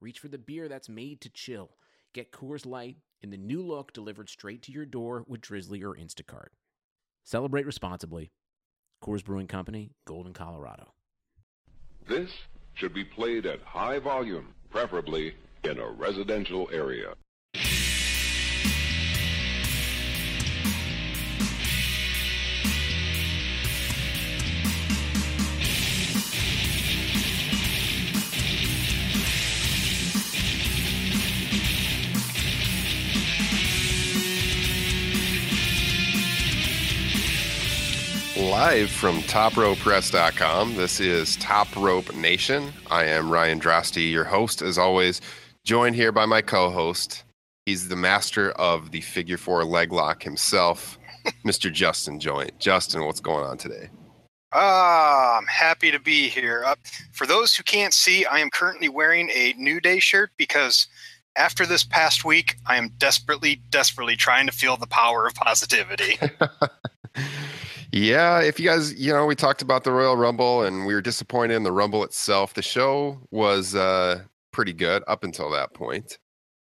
[0.00, 1.70] reach for the beer that's made to chill.
[2.12, 5.94] Get Coors Light in the new look delivered straight to your door with Drizly or
[5.94, 6.48] Instacart.
[7.24, 8.30] Celebrate responsibly.
[9.02, 10.92] Coors Brewing Company, Golden, Colorado.
[12.08, 12.30] This
[12.74, 17.14] should be played at high volume, preferably in a residential area.
[38.60, 42.74] Live from TopRopePress.com, this is Top Rope Nation.
[42.90, 45.22] I am Ryan Drosty, your host, as always,
[45.64, 47.24] joined here by my co host.
[47.64, 50.98] He's the master of the figure four leg lock himself,
[51.46, 51.72] Mr.
[51.72, 52.58] Justin Joint.
[52.58, 53.88] Justin, what's going on today?
[54.52, 56.62] Ah, I'm happy to be here.
[56.62, 56.74] Uh,
[57.12, 60.86] for those who can't see, I am currently wearing a New Day shirt because
[61.34, 66.18] after this past week, I am desperately, desperately trying to feel the power of positivity.
[67.92, 71.00] Yeah, if you guys, you know, we talked about the Royal Rumble and we were
[71.02, 72.54] disappointed in the Rumble itself.
[72.54, 76.18] The show was uh pretty good up until that point.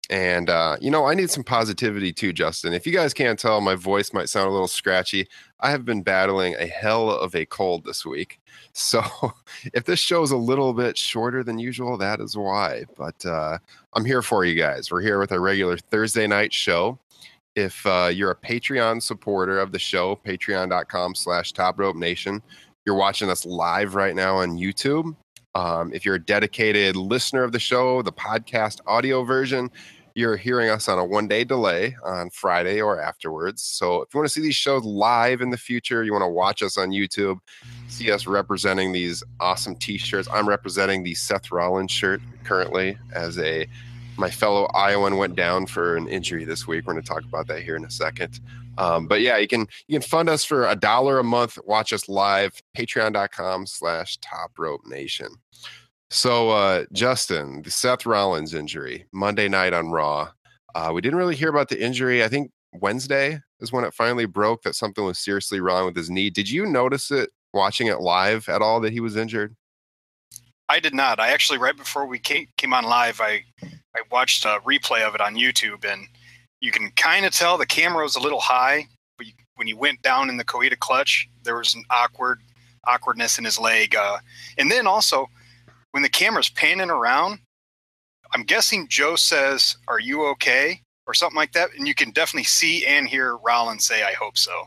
[0.08, 2.72] And uh, you know, I need some positivity too, Justin.
[2.72, 5.26] If you guys can't tell, my voice might sound a little scratchy.
[5.60, 8.40] I have been battling a hell of a cold this week.
[8.78, 9.02] So
[9.72, 12.84] if this show is a little bit shorter than usual, that is why.
[12.94, 13.56] But uh,
[13.94, 14.90] I'm here for you guys.
[14.90, 16.98] We're here with a regular Thursday night show
[17.56, 22.40] if uh, you're a patreon supporter of the show patreon.com slash top rope nation
[22.84, 25.16] you're watching us live right now on youtube.
[25.54, 29.70] Um, if you're a dedicated listener of the show the podcast audio version
[30.14, 33.62] you're hearing us on a one day delay on friday or afterwards.
[33.62, 36.28] So if you want to see these shows live in the future you want to
[36.28, 37.38] watch us on youtube
[37.88, 40.28] see us representing these awesome t-shirts.
[40.30, 43.66] I'm representing the seth rollins shirt currently as a
[44.18, 46.86] my fellow Iowan went down for an injury this week.
[46.86, 48.40] We're going to talk about that here in a second.
[48.78, 51.58] Um, but yeah, you can you can fund us for a dollar a month.
[51.64, 52.52] Watch us live.
[52.76, 55.28] Patreon.com slash Top Rope Nation.
[56.10, 60.30] So uh, Justin, the Seth Rollins injury Monday night on Raw.
[60.74, 62.22] Uh, we didn't really hear about the injury.
[62.22, 66.10] I think Wednesday is when it finally broke that something was seriously wrong with his
[66.10, 66.30] knee.
[66.30, 69.56] Did you notice it watching it live at all that he was injured?
[70.68, 71.20] I did not.
[71.20, 73.44] I actually right before we came, came on live, I
[73.96, 76.06] I watched a replay of it on YouTube, and
[76.60, 78.86] you can kind of tell the camera was a little high.
[79.16, 82.40] But you, when he went down in the Coquina clutch, there was an awkward
[82.86, 83.96] awkwardness in his leg.
[83.96, 84.18] Uh,
[84.58, 85.28] and then also,
[85.92, 87.40] when the camera's panning around,
[88.32, 92.44] I'm guessing Joe says, "Are you okay?" or something like that, and you can definitely
[92.44, 94.66] see and hear Rollins say, "I hope so."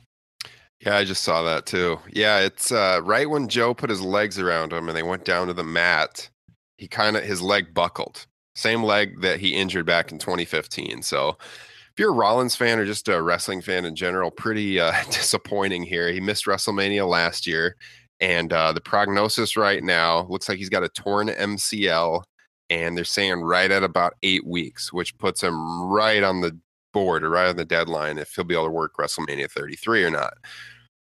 [0.82, 2.00] Yeah, I just saw that too.
[2.10, 5.48] Yeah, it's uh, right when Joe put his legs around him and they went down
[5.48, 6.30] to the mat.
[6.78, 8.26] He kind of his leg buckled,
[8.60, 11.02] same leg that he injured back in 2015.
[11.04, 14.94] So, if you're a Rollins fan or just a wrestling fan in general, pretty uh,
[15.06, 16.12] disappointing here.
[16.12, 17.76] He missed WrestleMania last year,
[18.20, 22.24] and uh, the prognosis right now looks like he's got a torn MCL,
[22.70, 26.58] and they're saying right at about eight weeks, which puts him right on the
[26.94, 30.12] board or right on the deadline if he'll be able to work WrestleMania 33 or
[30.12, 30.34] not.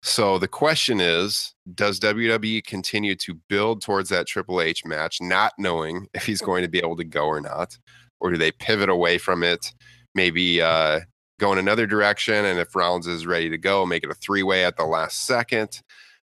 [0.03, 5.53] So the question is, does WWE continue to build towards that Triple H match, not
[5.59, 7.79] knowing if he's going to be able to go or not,
[8.19, 9.73] or do they pivot away from it,
[10.17, 11.01] maybe uh,
[11.39, 14.43] go in another direction, and if Rollins is ready to go, make it a three
[14.43, 15.81] way at the last second?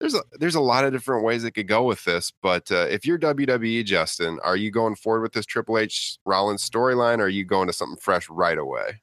[0.01, 2.87] There's a there's a lot of different ways it could go with this, but uh,
[2.89, 7.25] if you're WWE, Justin, are you going forward with this Triple H Rollins storyline, or
[7.25, 9.01] are you going to something fresh right away?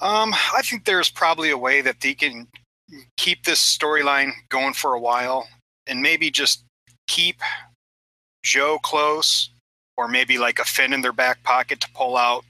[0.00, 2.48] Um, I think there's probably a way that they can
[3.16, 5.48] keep this storyline going for a while
[5.86, 6.64] and maybe just
[7.06, 7.36] keep
[8.42, 9.50] Joe close
[9.96, 12.44] or maybe like a Finn in their back pocket to pull out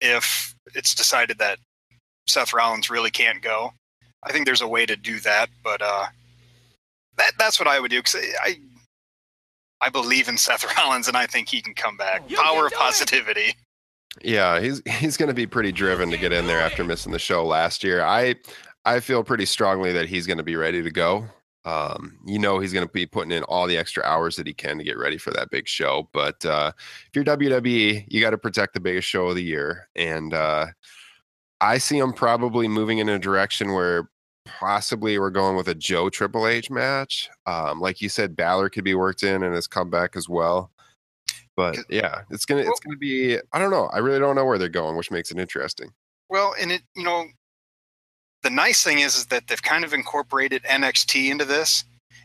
[0.00, 1.58] if it's decided that
[2.28, 3.72] Seth Rollins really can't go.
[4.22, 6.06] I think there's a way to do that, but uh,
[7.16, 8.58] that that's what I would do because I
[9.80, 12.22] I believe in Seth Rollins and I think he can come back.
[12.28, 13.40] You Power of positivity.
[13.40, 13.56] It.
[14.22, 17.18] Yeah, he's he's going to be pretty driven to get in there after missing the
[17.18, 18.04] show last year.
[18.04, 18.36] I
[18.84, 21.26] I feel pretty strongly that he's going to be ready to go.
[21.64, 24.52] Um, you know he's going to be putting in all the extra hours that he
[24.52, 26.08] can to get ready for that big show.
[26.12, 26.72] But uh,
[27.06, 30.66] if you're WWE, you got to protect the biggest show of the year, and uh,
[31.60, 34.10] I see him probably moving in a direction where
[34.44, 37.30] possibly we're going with a Joe Triple H match.
[37.46, 40.72] Um, like you said, Balor could be worked in and his comeback as well.
[41.54, 43.86] But yeah, it's gonna it's gonna be I don't know.
[43.92, 45.92] I really don't know where they're going, which makes it interesting.
[46.28, 47.26] Well, and it you know,
[48.42, 51.84] the nice thing is is that they've kind of incorporated NXT into this,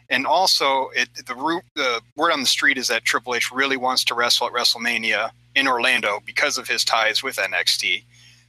[0.10, 4.04] and also it the the word on the street is that Triple H really wants
[4.06, 8.04] to wrestle at WrestleMania in Orlando because of his ties with NXT.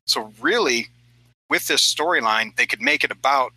[0.06, 0.88] So really,
[1.50, 3.52] with this storyline, they could make it about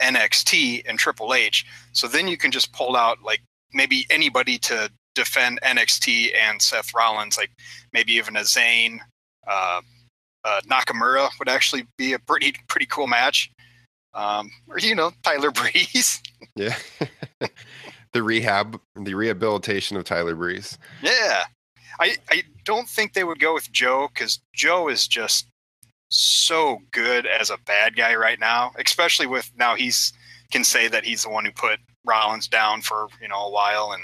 [0.00, 1.66] NXT and Triple H.
[1.92, 3.40] So then you can just pull out like
[3.72, 7.50] maybe anybody to defend NXT and Seth Rollins, like
[7.92, 9.00] maybe even a Zayn,
[9.46, 9.80] uh,
[10.44, 13.50] uh, Nakamura would actually be a pretty pretty cool match.
[14.14, 16.22] Um, or you know Tyler Breeze.
[16.56, 16.76] yeah,
[18.12, 20.78] the rehab, the rehabilitation of Tyler Breeze.
[21.02, 21.44] Yeah,
[22.00, 25.46] I I don't think they would go with Joe because Joe is just
[26.10, 30.12] so good as a bad guy right now, especially with now he's
[30.50, 33.92] can say that he's the one who put Rollins down for you know a while,
[33.92, 34.02] and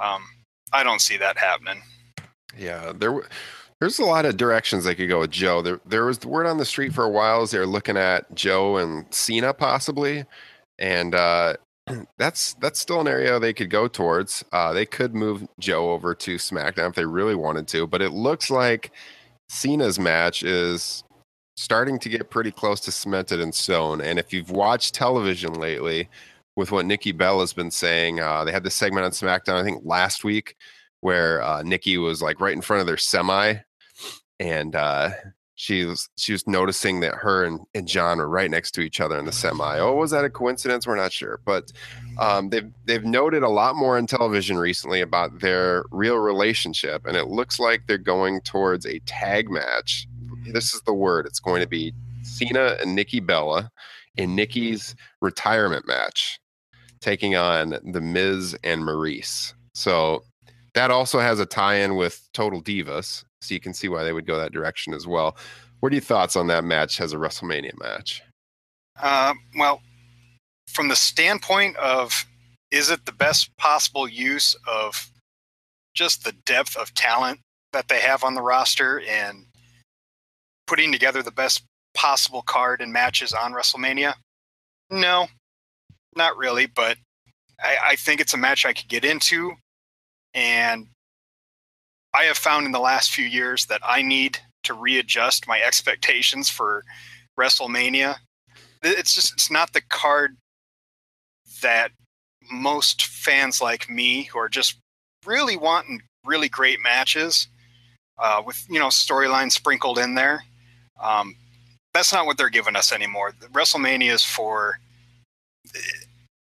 [0.00, 0.22] um,
[0.72, 1.82] I don't see that happening.
[2.56, 3.22] Yeah, there
[3.80, 5.62] there's a lot of directions they could go with Joe.
[5.62, 7.96] There there was the word on the street for a while as they were looking
[7.96, 10.24] at Joe and Cena possibly,
[10.78, 11.54] and uh,
[12.18, 14.44] that's that's still an area they could go towards.
[14.52, 18.10] Uh, they could move Joe over to SmackDown if they really wanted to, but it
[18.10, 18.92] looks like
[19.48, 21.04] Cena's match is
[21.56, 24.00] starting to get pretty close to cemented in stone.
[24.00, 26.08] And if you've watched television lately,
[26.56, 29.64] with what Nikki Bella has been saying, uh, they had this segment on SmackDown, I
[29.64, 30.56] think last week,
[31.00, 33.54] where uh, Nikki was like right in front of their semi,
[34.40, 35.10] and uh,
[35.54, 39.00] she was she was noticing that her and, and John are right next to each
[39.00, 39.78] other in the semi.
[39.78, 40.86] Oh, was that a coincidence?
[40.86, 41.72] We're not sure, but
[42.18, 47.16] um, they've they've noted a lot more on television recently about their real relationship, and
[47.16, 50.06] it looks like they're going towards a tag match
[50.52, 51.26] this is the word.
[51.26, 51.92] It's going to be
[52.22, 53.70] Cena and Nikki Bella
[54.16, 56.40] in Nikki's retirement match,
[57.00, 59.54] taking on The Miz and Maryse.
[59.74, 60.24] So
[60.74, 64.26] that also has a tie-in with Total Divas, so you can see why they would
[64.26, 65.36] go that direction as well.
[65.80, 68.22] What are your thoughts on that match as a WrestleMania match?
[69.00, 69.82] Uh, well,
[70.68, 72.26] from the standpoint of
[72.70, 75.10] is it the best possible use of
[75.94, 77.40] just the depth of talent
[77.72, 79.46] that they have on the roster and
[80.66, 81.62] putting together the best
[81.94, 84.14] possible card and matches on WrestleMania?
[84.90, 85.28] No,
[86.14, 86.96] not really, but
[87.62, 89.52] I, I think it's a match I could get into.
[90.34, 90.88] And
[92.16, 96.48] I have found in the last few years that I need to readjust my expectations
[96.48, 96.82] for
[97.38, 98.16] WrestleMania.
[98.82, 100.36] It's just it's not the card
[101.62, 101.90] that
[102.50, 104.78] most fans like me who are just
[105.24, 107.48] really wanting really great matches
[108.18, 110.42] uh, with you know storylines sprinkled in there
[111.00, 111.34] um,
[111.92, 113.32] that's not what they're giving us anymore.
[113.52, 114.78] WrestleMania is for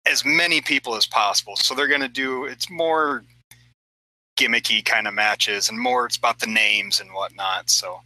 [0.05, 1.55] as many people as possible.
[1.55, 3.23] So they're going to do it's more
[4.41, 7.69] gimmicky kind of matches and more it's about the names and whatnot.
[7.69, 7.99] So,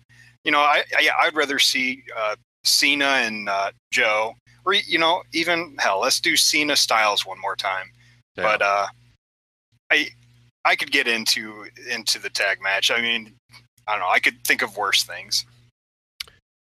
[0.43, 4.33] you know, I, I I'd rather see uh, Cena and uh, Joe,
[4.65, 7.87] or you know, even hell, let's do Cena Styles one more time.
[8.35, 8.43] Yeah.
[8.43, 8.87] But uh,
[9.91, 10.07] I
[10.65, 12.91] I could get into into the tag match.
[12.91, 13.33] I mean,
[13.87, 14.09] I don't know.
[14.09, 15.45] I could think of worse things.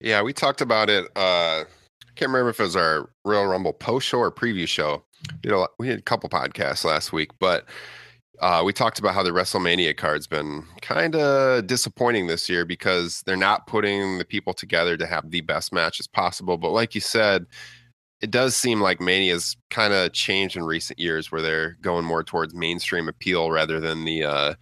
[0.00, 1.06] Yeah, we talked about it.
[1.14, 5.04] Uh, I can't remember if it was our Royal Rumble post show or preview show.
[5.44, 7.66] You know, we had a couple podcasts last week, but
[8.42, 13.22] uh, we talked about how the WrestleMania card's been kind of disappointing this year because
[13.24, 16.58] they're not putting the people together to have the best matches possible.
[16.58, 17.46] But like you said,
[18.20, 22.24] it does seem like Mania's kind of changed in recent years where they're going more
[22.24, 24.54] towards mainstream appeal rather than the uh,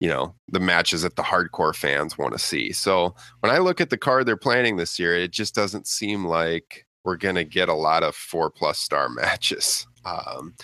[0.00, 2.72] you know the matches that the hardcore fans want to see.
[2.72, 6.24] So when I look at the card they're planning this year, it just doesn't seem
[6.24, 9.86] like we're gonna get a lot of four plus star matches.
[10.06, 10.54] Um,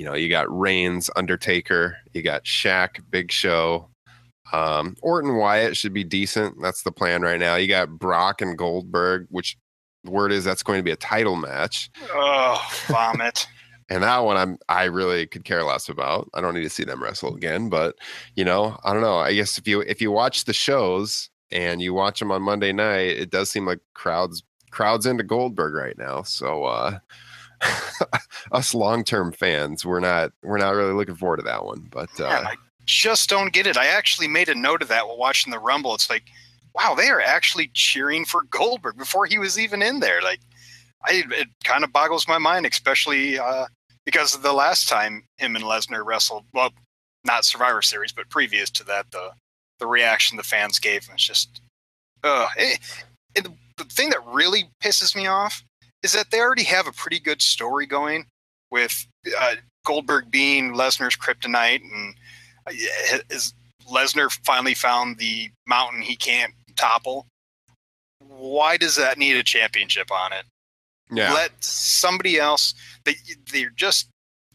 [0.00, 3.90] you know, you got Reigns, Undertaker, you got Shaq, Big Show,
[4.50, 6.56] um, Orton, Wyatt should be decent.
[6.62, 7.56] That's the plan right now.
[7.56, 9.58] You got Brock and Goldberg, which
[10.04, 11.90] the word is that's going to be a title match.
[12.14, 13.46] Oh, vomit.
[13.90, 16.30] and that one I'm I really could care less about.
[16.32, 17.96] I don't need to see them wrestle again, but
[18.36, 19.18] you know, I don't know.
[19.18, 22.72] I guess if you if you watch the shows and you watch them on Monday
[22.72, 26.22] night, it does seem like crowds crowds into Goldberg right now.
[26.22, 27.00] So uh
[28.52, 32.24] us long-term fans, we're not we're not really looking forward to that one, but uh
[32.24, 33.76] yeah, I just don't get it.
[33.76, 35.94] I actually made a note of that while watching the Rumble.
[35.94, 36.24] It's like,
[36.74, 40.22] wow, they are actually cheering for Goldberg before he was even in there.
[40.22, 40.40] Like
[41.04, 43.66] I, it kind of boggles my mind, especially uh,
[44.04, 46.70] because the last time him and Lesnar wrestled, well,
[47.24, 49.30] not Survivor Series, but previous to that, the
[49.78, 51.62] the reaction the fans gave was just,
[52.22, 52.78] uh, it,
[53.34, 53.48] it,
[53.78, 55.64] the thing that really pisses me off
[56.02, 58.26] is that they already have a pretty good story going
[58.70, 59.06] with
[59.38, 62.14] uh, Goldberg being Lesnar's kryptonite, and
[62.66, 63.52] uh, is
[63.90, 67.26] Lesnar finally found the mountain he can't topple.
[68.18, 70.44] Why does that need a championship on it?
[71.10, 71.32] Yeah.
[71.32, 72.74] Let somebody else.
[73.04, 73.16] They
[73.52, 74.08] they're just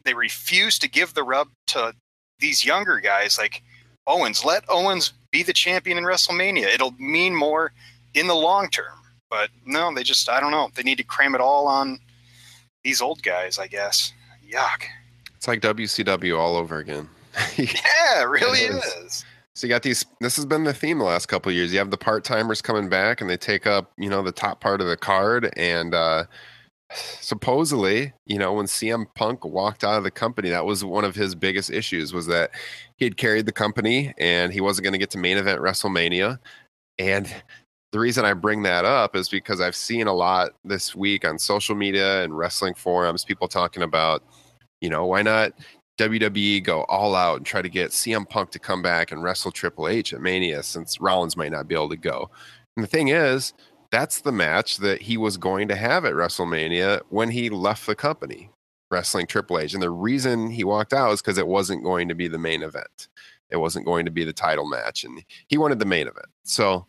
[0.03, 1.93] they refuse to give the rub to
[2.39, 3.61] these younger guys like
[4.07, 4.45] Owens.
[4.45, 6.73] Let Owens be the champion in WrestleMania.
[6.73, 7.73] It'll mean more
[8.13, 8.93] in the long term.
[9.35, 10.69] But no, they just I don't know.
[10.75, 11.99] They need to cram it all on
[12.85, 14.13] these old guys, I guess.
[14.49, 14.83] Yuck.
[15.35, 17.09] It's like WCW all over again.
[17.57, 18.85] Yeah, it really It is.
[18.85, 19.25] is.
[19.55, 20.05] So you got these.
[20.21, 21.73] This has been the theme the last couple of years.
[21.73, 24.61] You have the part timers coming back, and they take up you know the top
[24.61, 25.51] part of the card.
[25.57, 26.25] And uh,
[26.93, 31.13] supposedly, you know, when CM Punk walked out of the company, that was one of
[31.15, 32.51] his biggest issues was that
[32.95, 36.39] he had carried the company and he wasn't going to get to main event WrestleMania.
[36.99, 37.33] And
[37.95, 41.39] the reason I bring that up is because I've seen a lot this week on
[41.39, 44.21] social media and wrestling forums, people talking about,
[44.81, 45.53] you know, why not
[45.97, 49.49] WWE go all out and try to get CM Punk to come back and wrestle
[49.49, 52.29] Triple H at Mania since Rollins might not be able to go.
[52.75, 53.53] And the thing is,
[53.93, 57.95] that's the match that he was going to have at WrestleMania when he left the
[57.95, 58.49] company,
[58.91, 59.73] wrestling Triple H.
[59.73, 62.61] And the reason he walked out is because it wasn't going to be the main
[62.61, 63.07] event.
[63.51, 65.05] It wasn't going to be the title match.
[65.05, 66.27] And he wanted the main event.
[66.43, 66.87] So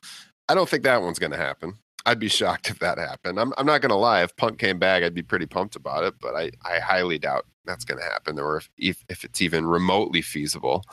[0.48, 1.78] I don't think that one's going to happen.
[2.04, 3.40] I'd be shocked if that happened.
[3.40, 4.22] I'm, I'm not going to lie.
[4.22, 7.46] If Punk came back, I'd be pretty pumped about it, but I, I highly doubt
[7.64, 10.84] that's going to happen or if, if, if it's even remotely feasible.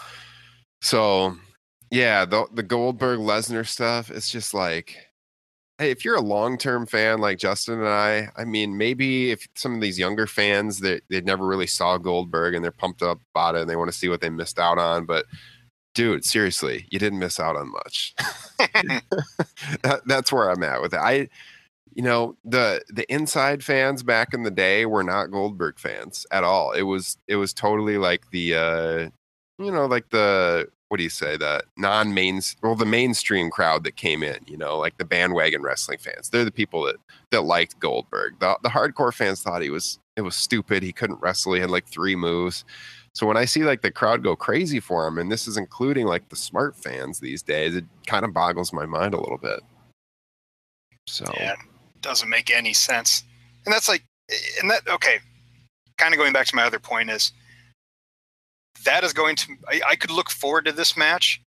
[0.82, 1.36] So,
[1.92, 4.98] yeah, the, the Goldberg Lesnar stuff, it's just like,
[5.78, 9.48] hey, if you're a long term fan like Justin and I, I mean, maybe if
[9.56, 13.20] some of these younger fans that they, never really saw Goldberg and they're pumped up
[13.34, 15.26] about it and they want to see what they missed out on, but
[15.94, 18.14] dude, seriously, you didn't miss out on much.
[18.58, 21.00] that, that's where I'm at with it.
[21.00, 21.30] I,
[21.94, 26.44] you know, the the inside fans back in the day were not Goldberg fans at
[26.44, 26.72] all.
[26.72, 29.10] It was it was totally like the, uh,
[29.64, 33.96] you know, like the what do you say the non-main well the mainstream crowd that
[33.96, 36.98] came in you know like the bandwagon wrestling fans they're the people that
[37.32, 41.20] that liked goldberg the, the hardcore fans thought he was it was stupid he couldn't
[41.20, 42.64] wrestle he had like three moves
[43.14, 46.06] so when i see like the crowd go crazy for him and this is including
[46.06, 49.62] like the smart fans these days it kind of boggles my mind a little bit
[51.08, 53.24] so Yeah, it doesn't make any sense.
[53.66, 54.04] And that's like,
[54.62, 55.20] and that okay.
[55.98, 57.32] Kind of going back to my other point is
[58.86, 59.56] that is going to.
[59.68, 61.42] I, I could look forward to this match,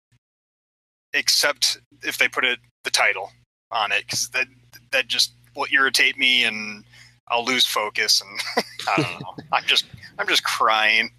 [1.14, 3.32] except if they put it the title
[3.72, 4.48] on it, because that
[4.92, 6.84] that just will irritate me and
[7.30, 9.36] I'll lose focus and I don't know.
[9.54, 9.86] I'm just
[10.20, 11.12] I'm just crying.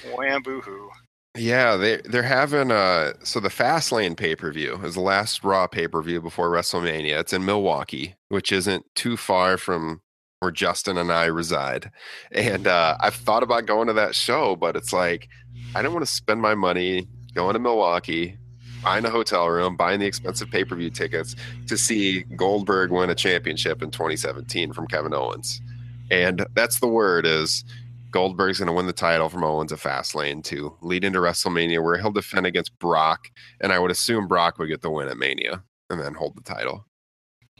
[0.00, 0.90] Hoo.
[1.36, 5.66] Yeah, they they're having uh so the Fastlane pay per view is the last Raw
[5.66, 7.18] pay per view before WrestleMania.
[7.20, 10.02] It's in Milwaukee, which isn't too far from
[10.40, 11.90] where Justin and I reside.
[12.32, 15.28] And uh, I've thought about going to that show, but it's like
[15.74, 18.36] I don't want to spend my money going to Milwaukee,
[18.82, 21.34] buying a hotel room, buying the expensive pay per view tickets
[21.66, 25.62] to see Goldberg win a championship in 2017 from Kevin Owens.
[26.10, 27.64] And that's the word is
[28.12, 31.98] Goldberg's going to win the title from Owens at Fastlane to lead into WrestleMania, where
[31.98, 33.28] he'll defend against Brock,
[33.60, 36.42] and I would assume Brock would get the win at Mania and then hold the
[36.42, 36.86] title.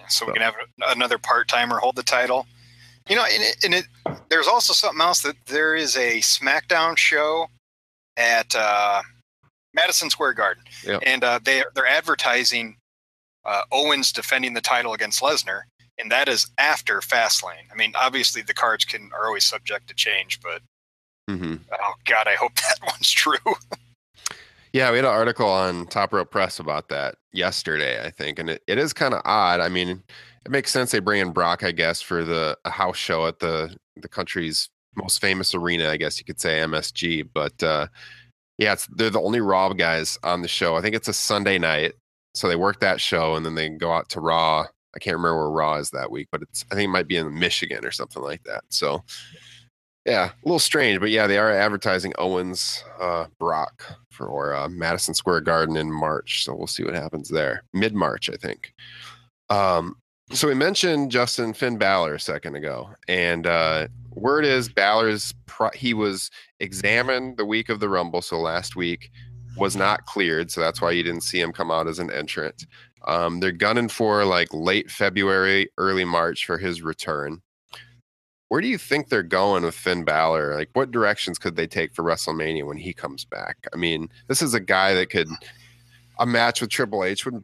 [0.08, 0.54] So we can have
[0.88, 2.46] another part timer hold the title.
[3.08, 3.86] You know, and it, and it
[4.28, 7.48] there's also something else that there is a SmackDown show
[8.16, 9.02] at uh,
[9.74, 11.02] Madison Square Garden, Yep.
[11.06, 12.76] and uh, they they're advertising
[13.44, 15.62] uh, Owens defending the title against Lesnar,
[15.98, 17.70] and that is after Fastlane.
[17.70, 20.62] I mean, obviously the cards can are always subject to change, but
[21.28, 23.36] hmm oh god, I hope that one's true.
[24.72, 28.48] Yeah, we had an article on Top Rope Press about that yesterday, I think, and
[28.48, 29.60] it, it is kind of odd.
[29.60, 30.02] I mean,
[30.46, 33.38] it makes sense they bring in Brock, I guess, for the a house show at
[33.38, 37.28] the the country's most famous arena, I guess you could say MSG.
[37.32, 37.88] But uh,
[38.58, 40.76] yeah, it's they're the only Raw guys on the show.
[40.76, 41.92] I think it's a Sunday night,
[42.34, 44.66] so they work that show and then they go out to Raw.
[44.94, 47.16] I can't remember where Raw is that week, but it's I think it might be
[47.16, 48.64] in Michigan or something like that.
[48.68, 49.02] So
[50.04, 55.14] yeah, a little strange, but yeah, they are advertising Owens uh, Brock for uh, Madison
[55.14, 56.44] Square Garden in March.
[56.44, 57.62] So we'll see what happens there.
[57.72, 58.74] Mid March, I think.
[59.48, 59.96] Um,
[60.32, 65.70] so we mentioned Justin Finn Balor a second ago, and uh, word is Balor's pro-
[65.74, 69.10] he was examined the week of the Rumble, so last week
[69.56, 72.66] was not cleared, so that's why you didn't see him come out as an entrant.
[73.06, 77.42] Um, they're gunning for like late February, early March for his return
[78.52, 80.54] where do you think they're going with Finn Balor?
[80.54, 83.56] Like, what directions could they take for WrestleMania when he comes back?
[83.72, 85.30] I mean, this is a guy that could
[86.18, 87.42] a match with Triple H would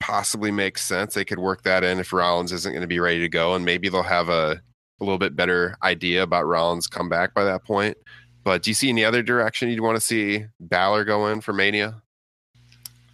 [0.00, 1.14] possibly make sense.
[1.14, 3.64] They could work that in if Rollins isn't going to be ready to go, and
[3.64, 4.60] maybe they'll have a,
[5.00, 7.96] a little bit better idea about Rollins' comeback by that point.
[8.42, 11.52] But do you see any other direction you'd want to see Balor go in for
[11.52, 12.02] Mania?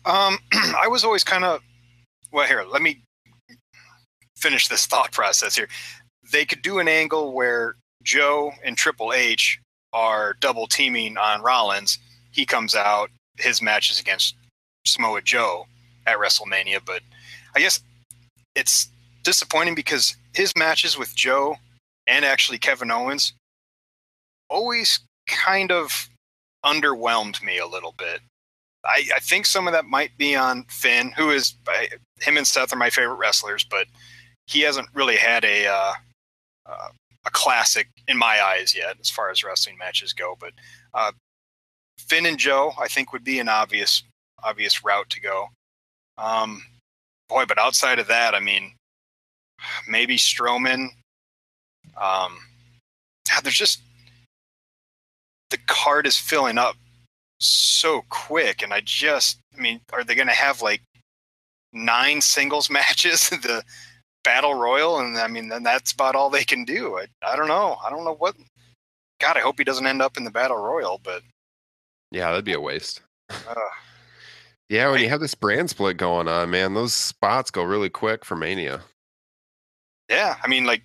[0.06, 1.60] Um, I was always kind of
[2.34, 2.46] well.
[2.46, 3.02] Here, let me
[4.36, 5.68] finish this thought process here.
[6.32, 9.58] They could do an angle where Joe and Triple H
[9.92, 11.98] are double teaming on Rollins.
[12.32, 14.34] He comes out, his matches against
[14.86, 15.66] Samoa Joe
[16.06, 17.02] at WrestleMania, but
[17.54, 17.80] I guess
[18.54, 18.88] it's
[19.22, 21.56] disappointing because his matches with Joe
[22.06, 23.32] and actually Kevin Owens
[24.50, 26.08] always kind of
[26.64, 28.20] underwhelmed me a little bit.
[28.84, 31.54] I, I think some of that might be on Finn, who is
[32.20, 33.86] him and Seth are my favorite wrestlers, but
[34.46, 35.92] he hasn't really had a uh,
[36.66, 36.88] uh,
[37.26, 40.36] a classic in my eyes yet as far as wrestling matches go.
[40.38, 40.52] But
[40.92, 41.12] uh,
[41.98, 44.02] Finn and Joe, I think, would be an obvious
[44.42, 45.48] obvious route to go.
[46.18, 46.62] Um,
[47.28, 48.72] boy, but outside of that, I mean,
[49.88, 50.88] maybe Strowman.
[52.00, 52.38] Um,
[53.42, 53.80] there's just
[55.50, 56.76] the card is filling up
[57.46, 60.82] so quick, and I just, I mean, are they going to have like
[61.72, 63.62] nine singles matches the
[64.22, 65.00] battle royal?
[65.00, 66.98] And I mean, then that's about all they can do.
[66.98, 67.76] I, I don't know.
[67.84, 68.36] I don't know what.
[69.20, 71.22] God, I hope he doesn't end up in the battle royal, but
[72.10, 73.00] yeah, that'd be a waste.
[73.30, 73.54] uh,
[74.68, 78.24] yeah, when you have this brand split going on, man, those spots go really quick
[78.24, 78.80] for Mania.
[80.08, 80.82] Yeah, I mean, like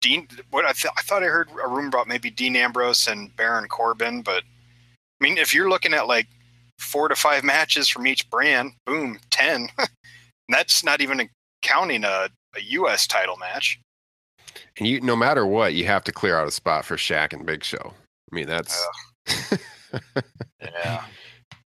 [0.00, 0.26] Dean.
[0.50, 3.68] What I, th- I thought I heard a rumor about maybe Dean Ambrose and Baron
[3.68, 4.42] Corbin, but
[5.20, 6.26] I mean, if you're looking at like
[6.78, 9.68] four to five matches from each brand, boom, ten.
[10.48, 11.28] that's not even
[11.62, 13.06] counting a, a U.S.
[13.06, 13.80] title match.
[14.78, 17.46] And you, no matter what, you have to clear out a spot for Shaq and
[17.46, 17.92] Big Show.
[18.32, 18.86] I mean, that's
[20.60, 21.04] yeah,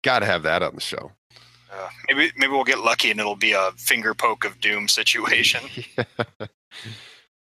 [0.03, 1.13] got to have that on the show.
[1.73, 5.63] Uh, maybe maybe we'll get lucky and it'll be a finger poke of doom situation.
[5.97, 6.05] yeah.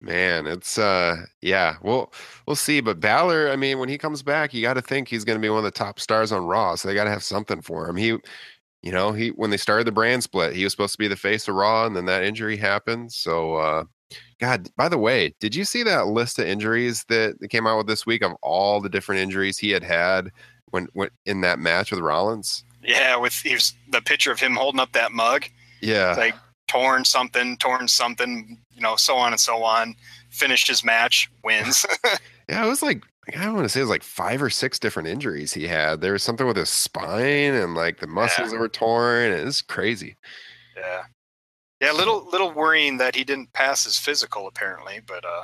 [0.01, 2.11] Man, it's uh yeah, we'll
[2.47, 2.81] we'll see.
[2.81, 5.59] But Balor, I mean, when he comes back, you gotta think he's gonna be one
[5.59, 6.75] of the top stars on Raw.
[6.75, 7.95] So they gotta have something for him.
[7.95, 8.17] He
[8.81, 11.15] you know, he when they started the brand split, he was supposed to be the
[11.15, 13.11] face of Raw, and then that injury happened.
[13.13, 13.83] So uh
[14.39, 17.87] God, by the way, did you see that list of injuries that came out with
[17.87, 20.31] this week of all the different injuries he had had
[20.71, 22.63] when, when in that match with Rollins?
[22.83, 25.45] Yeah, with here's the picture of him holding up that mug.
[25.81, 26.15] Yeah.
[26.17, 26.35] Like
[26.71, 29.95] torn something, torn something, you know, so on and so on.
[30.29, 31.85] Finished his match, wins.
[32.49, 33.03] yeah, it was like
[33.35, 36.01] I don't want to say it was like five or six different injuries he had.
[36.01, 38.53] There was something with his spine and like the muscles yeah.
[38.53, 39.31] that were torn.
[39.31, 40.15] It was crazy.
[40.75, 41.03] Yeah.
[41.81, 45.43] Yeah, little little worrying that he didn't pass his physical apparently, but uh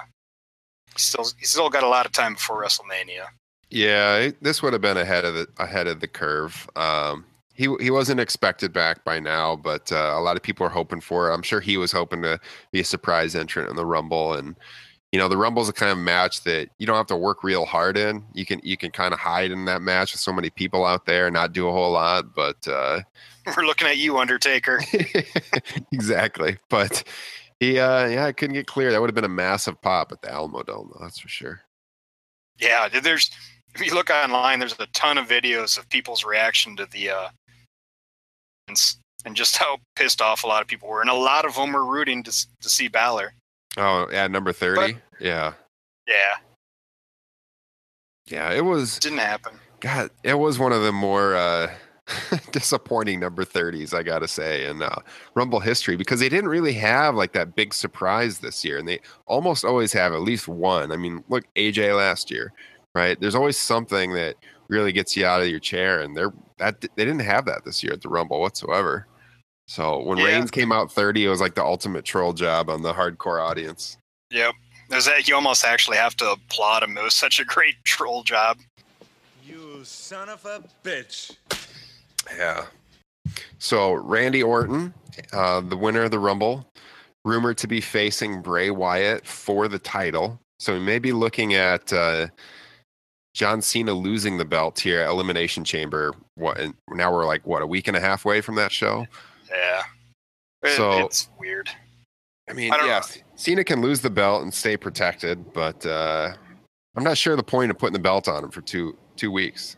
[0.96, 3.26] still he's still got a lot of time before WrestleMania.
[3.70, 6.70] Yeah, this would have been ahead of the ahead of the curve.
[6.76, 7.26] Um,
[7.58, 11.02] he he wasn't expected back by now, but uh, a lot of people are hoping
[11.02, 11.34] for it.
[11.34, 12.40] I'm sure he was hoping to
[12.72, 14.56] be a surprise entrant in the Rumble, and
[15.12, 17.66] you know the Rumble's a kind of match that you don't have to work real
[17.66, 18.24] hard in.
[18.34, 21.08] You can you can kind of hide in that match with so many people out
[21.08, 22.36] there and not do a whole lot.
[22.36, 23.02] But uh,
[23.58, 24.80] we're looking at you, Undertaker.
[25.92, 27.04] exactly, but
[27.60, 28.92] he uh, yeah, I couldn't get clear.
[28.92, 31.62] That would have been a massive pop at the Alamodome, though, that's for sure.
[32.60, 33.32] Yeah, there's
[33.74, 37.30] if you look online, there's a ton of videos of people's reaction to the uh,
[38.68, 41.74] and just how pissed off a lot of people were, and a lot of them
[41.74, 43.34] were rooting to to see Balor.
[43.78, 44.98] Oh yeah, number thirty.
[45.20, 45.54] Yeah.
[46.08, 46.36] Yeah.
[48.28, 49.00] Yeah, it was.
[49.00, 49.54] Didn't happen.
[49.80, 51.74] God, it was one of the more uh,
[52.52, 55.00] disappointing number thirties, I gotta say, in uh,
[55.36, 59.00] Rumble history because they didn't really have like that big surprise this year, and they
[59.28, 60.92] almost always have at least one.
[60.92, 62.52] I mean, look, AJ last year,
[62.96, 63.20] right?
[63.20, 64.36] There's always something that
[64.68, 67.84] really gets you out of your chair, and they're that they didn't have that this
[67.84, 69.08] year at the Rumble whatsoever.
[69.68, 70.26] So when yeah.
[70.26, 73.98] Reigns came out 30, it was like the ultimate troll job on the hardcore audience.
[74.32, 74.56] Yep.
[74.90, 76.98] There's that you almost actually have to applaud him.
[76.98, 78.58] It was such a great troll job.
[79.46, 81.36] You son of a bitch.
[82.36, 82.66] Yeah.
[83.60, 84.94] So Randy Orton,
[85.34, 86.66] uh, the winner of the Rumble,
[87.26, 90.40] rumored to be facing Bray Wyatt for the title.
[90.60, 92.28] So we may be looking at uh,
[93.38, 96.12] John Cena losing the belt here at Elimination Chamber.
[96.34, 96.60] What?
[96.90, 99.06] now we're like what a week and a half away from that show.
[99.52, 99.84] Yeah.
[100.76, 101.70] so it's weird.
[102.50, 103.22] I mean, I yeah, know.
[103.36, 106.34] Cena can lose the belt and stay protected, but uh,
[106.96, 109.78] I'm not sure the point of putting the belt on him for two two weeks.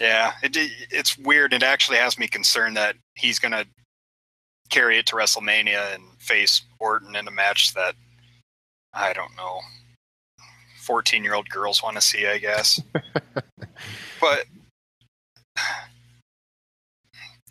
[0.00, 0.56] Yeah, it,
[0.90, 1.52] it's weird.
[1.52, 3.64] It actually has me concerned that he's going to
[4.70, 7.94] carry it to WrestleMania and face Orton in a match that
[8.92, 9.60] I don't know
[10.82, 12.80] 14 year old girls want to see, I guess.
[14.20, 14.44] but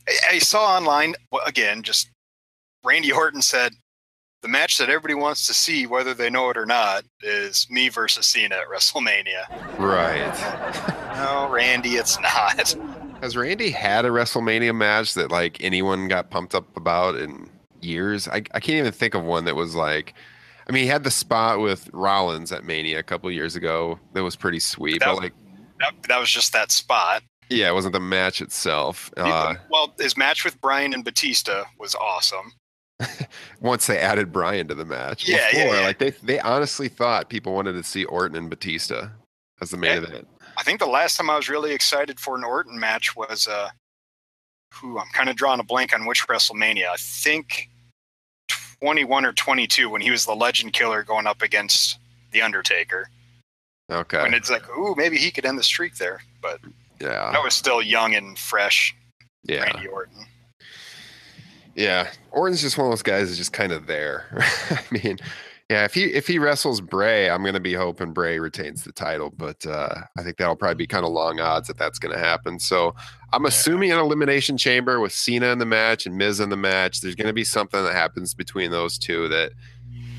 [0.07, 1.15] I, I saw online
[1.45, 2.09] again, just
[2.83, 3.73] Randy Orton said
[4.41, 7.89] the match that everybody wants to see, whether they know it or not, is me
[7.89, 9.77] versus Cena at WrestleMania.
[9.79, 10.97] Right.
[11.11, 12.73] No, Randy, it's not.
[13.21, 17.47] Has Randy had a WrestleMania match that like anyone got pumped up about in
[17.81, 18.27] years?
[18.29, 20.15] I, I can't even think of one that was like.
[20.71, 23.99] I mean, he had the spot with Rollins at Mania a couple years ago.
[24.13, 24.99] That was pretty sweet.
[25.01, 25.33] That- but like,
[25.79, 27.23] That, that was just that spot.
[27.49, 29.11] yeah, it wasn't the match itself.
[29.17, 32.53] Uh, well, his match with Bryan and Batista was awesome.
[33.61, 35.85] once they added Bryan to the match, Yeah, yeah, before, yeah.
[35.87, 39.09] like they they honestly thought people wanted to see Orton and Batista
[39.59, 40.07] as the main Yeah.
[40.07, 40.27] event.
[40.55, 43.69] I think the last time I was really excited for an Orton match was uh
[44.75, 46.87] who I'm kind of drawing a blank on which WrestleMania.
[46.89, 47.70] I think
[48.81, 51.99] 21 or 22 when he was the legend killer going up against
[52.31, 53.07] the Undertaker.
[53.89, 56.21] Okay, And it's like, ooh, maybe he could end the streak there.
[56.41, 56.59] But
[56.99, 58.95] yeah, that was still young and fresh,
[59.43, 59.63] yeah.
[59.63, 60.25] Randy Orton.
[61.75, 64.25] Yeah, Orton's just one of those guys that's just kind of there.
[64.69, 65.19] I mean,
[65.71, 68.91] yeah, if he if he wrestles Bray, I'm going to be hoping Bray retains the
[68.91, 72.13] title, but uh, I think that'll probably be kind of long odds that that's going
[72.13, 72.59] to happen.
[72.59, 72.93] So
[73.31, 76.99] I'm assuming an elimination chamber with Cena in the match and Miz in the match.
[76.99, 79.53] There's going to be something that happens between those two that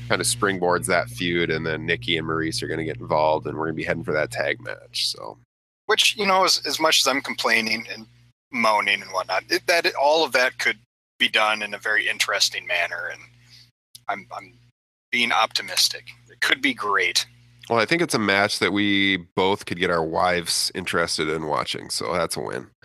[0.09, 3.45] kind of springboards that feud, and then Nikki and Maryse are going to get involved,
[3.45, 5.07] and we're going to be heading for that tag match.
[5.07, 5.37] So
[5.85, 8.07] Which, you know, as, as much as I'm complaining and
[8.51, 10.79] moaning and whatnot, it, that all of that could
[11.19, 13.11] be done in a very interesting manner.
[13.11, 13.21] And
[14.09, 14.53] I'm, I'm
[15.13, 16.09] being optimistic.
[16.29, 17.25] It could be great.
[17.69, 21.47] Well, I think it's a match that we both could get our wives interested in
[21.47, 21.89] watching.
[21.89, 22.67] So that's a win.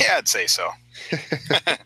[0.00, 0.70] Yeah, I'd say so.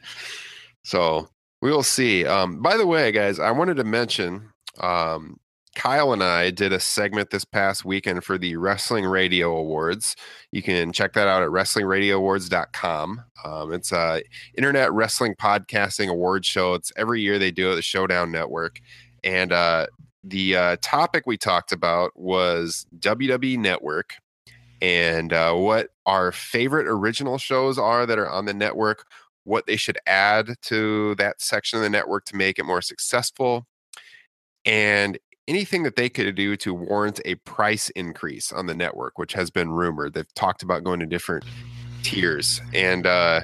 [0.88, 1.28] So
[1.60, 2.24] we will see.
[2.24, 4.48] Um, by the way, guys, I wanted to mention
[4.80, 5.38] um,
[5.76, 10.16] Kyle and I did a segment this past weekend for the Wrestling Radio Awards.
[10.50, 13.22] You can check that out at WrestlingRadioAwards.com.
[13.44, 14.22] Um, it's a
[14.56, 16.72] internet wrestling podcasting award show.
[16.72, 18.80] It's every year they do it, the Showdown Network.
[19.24, 19.86] And uh,
[20.24, 24.14] the uh, topic we talked about was WWE Network
[24.80, 29.06] and uh, what our favorite original shows are that are on the network,
[29.44, 33.66] what they should add to that section of the network to make it more successful,
[34.64, 39.32] and anything that they could do to warrant a price increase on the network, which
[39.32, 40.12] has been rumored.
[40.12, 41.44] They've talked about going to different
[42.02, 42.60] tiers.
[42.74, 43.40] And uh,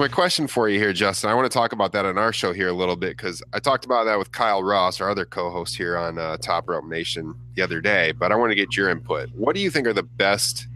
[0.00, 2.54] my question for you here, Justin, I want to talk about that on our show
[2.54, 5.50] here a little bit because I talked about that with Kyle Ross, our other co
[5.50, 8.78] host here on uh, Top Rope Nation the other day, but I want to get
[8.78, 9.28] your input.
[9.34, 10.66] What do you think are the best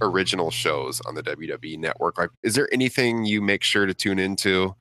[0.00, 2.18] original shows on the WWE network?
[2.18, 4.76] Like, is there anything you make sure to tune into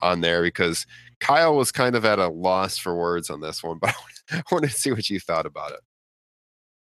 [0.00, 0.42] on there?
[0.42, 0.86] Because
[1.20, 3.94] Kyle was kind of at a loss for words on this one, but
[4.30, 5.80] I wanted to see what you thought about it.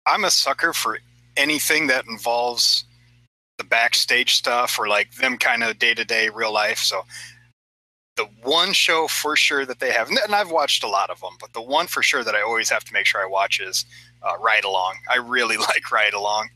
[0.04, 0.98] I'm a sucker for
[1.36, 2.85] anything that involves
[3.58, 6.78] the backstage stuff or like them kind of day to day real life.
[6.78, 7.02] So
[8.16, 11.34] the one show for sure that they have, and I've watched a lot of them,
[11.38, 13.84] but the one for sure that I always have to make sure I watch is
[14.22, 14.96] uh, Ride Along.
[15.10, 16.48] I really like Ride Along.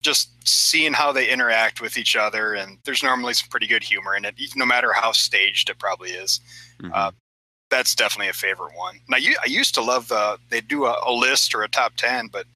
[0.00, 4.14] Just seeing how they interact with each other, and there's normally some pretty good humor
[4.14, 6.40] in it, no matter how staged it probably is
[6.94, 7.10] Uh,
[7.70, 9.00] that's definitely a favorite one.
[9.08, 11.96] Now, you, I used to love the they do a, a list or a top
[11.96, 12.46] ten, but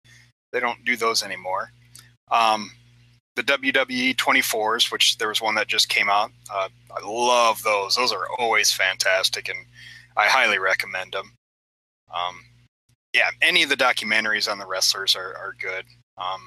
[0.52, 1.72] they don't do those anymore.
[2.30, 2.70] Um,
[3.36, 6.30] the WWE 24s, which there was one that just came out.
[6.52, 7.96] Uh, I love those.
[7.96, 9.58] Those are always fantastic, and
[10.16, 11.32] I highly recommend them.
[12.14, 12.40] Um,
[13.14, 15.84] yeah, any of the documentaries on the wrestlers are, are good.
[16.18, 16.40] Um,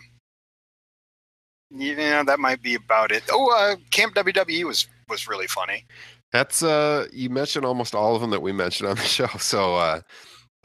[1.71, 3.23] yeah, that might be about it.
[3.31, 5.85] Oh, uh, Camp WWE was was really funny.
[6.31, 9.27] That's uh you mentioned almost all of them that we mentioned on the show.
[9.39, 10.01] So uh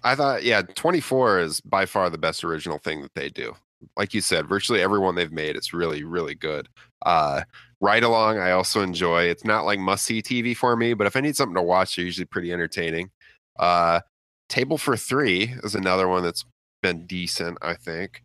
[0.03, 3.55] I thought yeah, 24 is by far the best original thing that they do.
[3.97, 6.69] Like you said, virtually everyone they've made it's really really good.
[7.05, 7.43] Uh
[7.81, 9.25] Ride Along I also enjoy.
[9.25, 11.97] It's not like must see TV for me, but if I need something to watch,
[11.97, 13.11] they're usually pretty entertaining.
[13.59, 14.01] Uh
[14.49, 16.45] Table for 3 is another one that's
[16.83, 18.23] been decent, I think.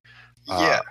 [0.49, 0.81] Uh, Yeah,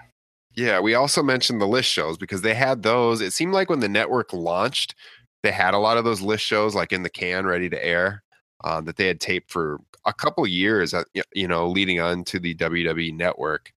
[0.57, 3.21] Yeah, we also mentioned the list shows because they had those.
[3.21, 4.95] It seemed like when the network launched,
[5.43, 8.23] they had a lot of those list shows like in the can, ready to air,
[8.63, 12.39] um, that they had taped for a couple years, uh, you know, leading on to
[12.39, 13.73] the WWE network.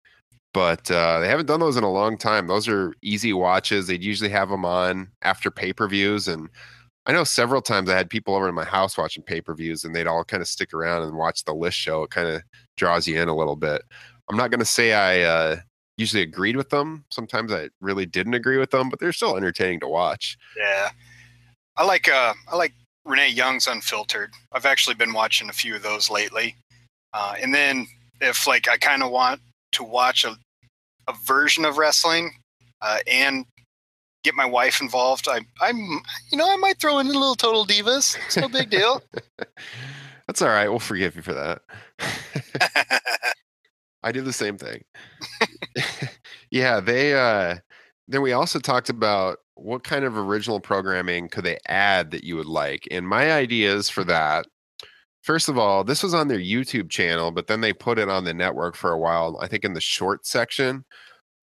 [0.56, 2.46] But uh, they haven't done those in a long time.
[2.46, 3.86] Those are easy watches.
[3.86, 6.28] They'd usually have them on after pay per views.
[6.28, 6.48] And
[7.04, 9.84] I know several times I had people over in my house watching pay per views
[9.84, 12.04] and they'd all kind of stick around and watch the list show.
[12.04, 12.40] It kind of
[12.78, 13.82] draws you in a little bit.
[14.30, 15.56] I'm not going to say I, uh,
[15.98, 17.04] usually agreed with them.
[17.10, 20.38] Sometimes I really didn't agree with them, but they're still entertaining to watch.
[20.56, 20.88] Yeah,
[21.76, 22.72] I like uh, I like
[23.04, 24.32] Renee Young's Unfiltered.
[24.52, 26.56] I've actually been watching a few of those lately.
[27.12, 27.86] Uh, and then
[28.22, 29.42] if like I kind of want
[29.72, 30.36] to watch a,
[31.08, 32.32] a version of wrestling
[32.82, 33.44] uh, and
[34.24, 35.28] get my wife involved.
[35.28, 35.76] I, I'm,
[36.30, 38.16] you know, I might throw in a little Total Divas.
[38.26, 39.02] It's no big deal.
[40.26, 40.68] That's all right.
[40.68, 41.62] We'll forgive you for that.
[44.02, 44.84] I do the same thing.
[46.50, 47.56] yeah, they uh
[48.08, 52.36] then we also talked about what kind of original programming could they add that you
[52.36, 52.86] would like.
[52.90, 54.46] And my ideas for that
[55.26, 58.22] First of all, this was on their YouTube channel, but then they put it on
[58.22, 59.36] the network for a while.
[59.42, 60.84] I think in the short section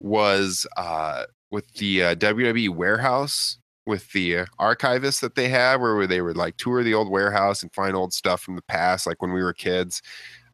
[0.00, 6.06] was uh with the uh, WWE warehouse with the uh, archivist that they have where
[6.06, 9.20] they would like tour the old warehouse and find old stuff from the past like
[9.20, 10.00] when we were kids.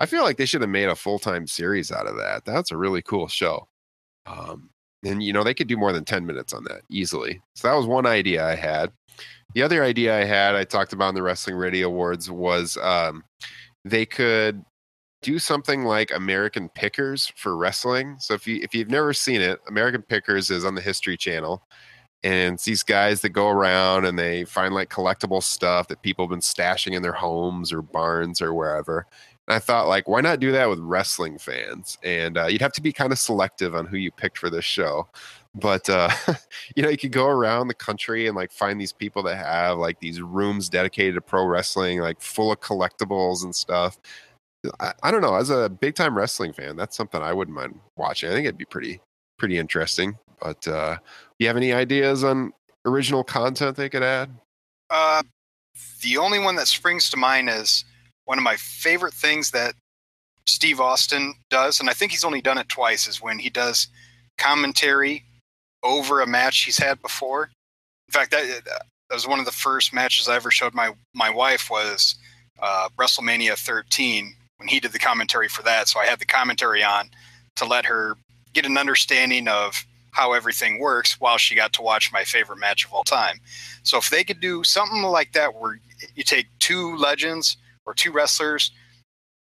[0.01, 2.45] I feel like they should have made a full-time series out of that.
[2.45, 3.69] That's a really cool show.
[4.27, 4.71] Um,
[5.05, 7.40] and you know they could do more than 10 minutes on that easily.
[7.55, 8.90] So that was one idea i had
[9.55, 13.25] the other idea i had i talked about in the wrestling radio awards was um,
[13.85, 14.65] they could
[15.23, 18.17] do something like american pickers for wrestling.
[18.19, 21.63] So if you if you've never seen it american pickers is on the history channel
[22.23, 26.27] and it's these guys that go around and they find like collectible stuff that people
[26.27, 29.07] have been stashing in their homes or barns or wherever.
[29.49, 31.97] And i thought like why not do that with wrestling fans?
[32.03, 34.65] And uh, you'd have to be kind of selective on who you picked for this
[34.65, 35.09] show
[35.55, 36.11] but uh,
[36.77, 39.79] you know you could go around the country and like find these people that have
[39.79, 43.99] like these rooms dedicated to pro wrestling like full of collectibles and stuff
[44.79, 47.81] I, I don't know as a big time wrestling fan that's something i wouldn't mind
[47.97, 49.01] watching i think it'd be pretty
[49.39, 50.99] pretty interesting but uh
[51.39, 52.53] you have any ideas on
[52.85, 54.31] original content they could add?
[54.89, 55.23] Uh,
[56.03, 57.85] the only one that springs to mind is
[58.25, 59.75] one of my favorite things that
[60.47, 63.89] Steve Austin does, and I think he's only done it twice, is when he does
[64.39, 65.25] commentary
[65.83, 67.51] over a match he's had before.
[68.09, 71.31] In fact, that, that was one of the first matches I ever showed my my
[71.31, 72.16] wife was
[72.61, 75.88] uh, WrestleMania 13 when he did the commentary for that.
[75.88, 77.11] So I had the commentary on
[77.57, 78.16] to let her
[78.53, 82.85] get an understanding of how everything works while she got to watch my favorite match
[82.85, 83.38] of all time.
[83.83, 85.81] So if they could do something like that where
[86.14, 88.71] you take two legends or two wrestlers,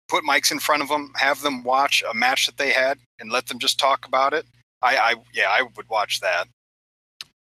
[0.08, 3.32] put mics in front of them, have them watch a match that they had and
[3.32, 4.46] let them just talk about it,
[4.86, 6.48] I, I yeah, I would watch that.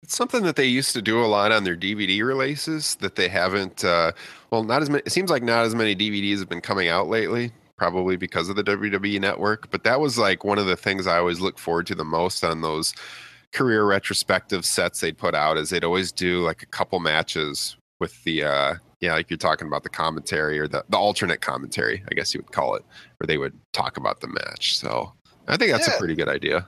[0.03, 3.27] It's something that they used to do a lot on their DVD releases that they
[3.27, 4.11] haven't uh
[4.51, 7.07] well not as many it seems like not as many DVDs have been coming out
[7.07, 9.69] lately probably because of the WWE network.
[9.69, 12.43] But that was like one of the things I always look forward to the most
[12.43, 12.93] on those
[13.51, 18.23] career retrospective sets they'd put out is they'd always do like a couple matches with
[18.23, 22.15] the uh yeah, like you're talking about the commentary or the, the alternate commentary, I
[22.15, 22.83] guess you would call it,
[23.17, 24.77] where they would talk about the match.
[24.77, 25.11] So
[25.47, 25.95] I think that's Yeah.
[25.95, 26.67] a pretty good idea.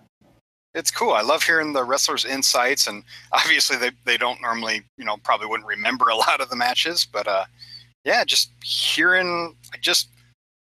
[0.73, 1.11] It's cool.
[1.11, 5.47] I love hearing the wrestlers' insights, and obviously they, they don't normally, you know, probably
[5.47, 7.45] wouldn't remember a lot of the matches, but uh,
[8.03, 10.09] yeah, just hearing, I just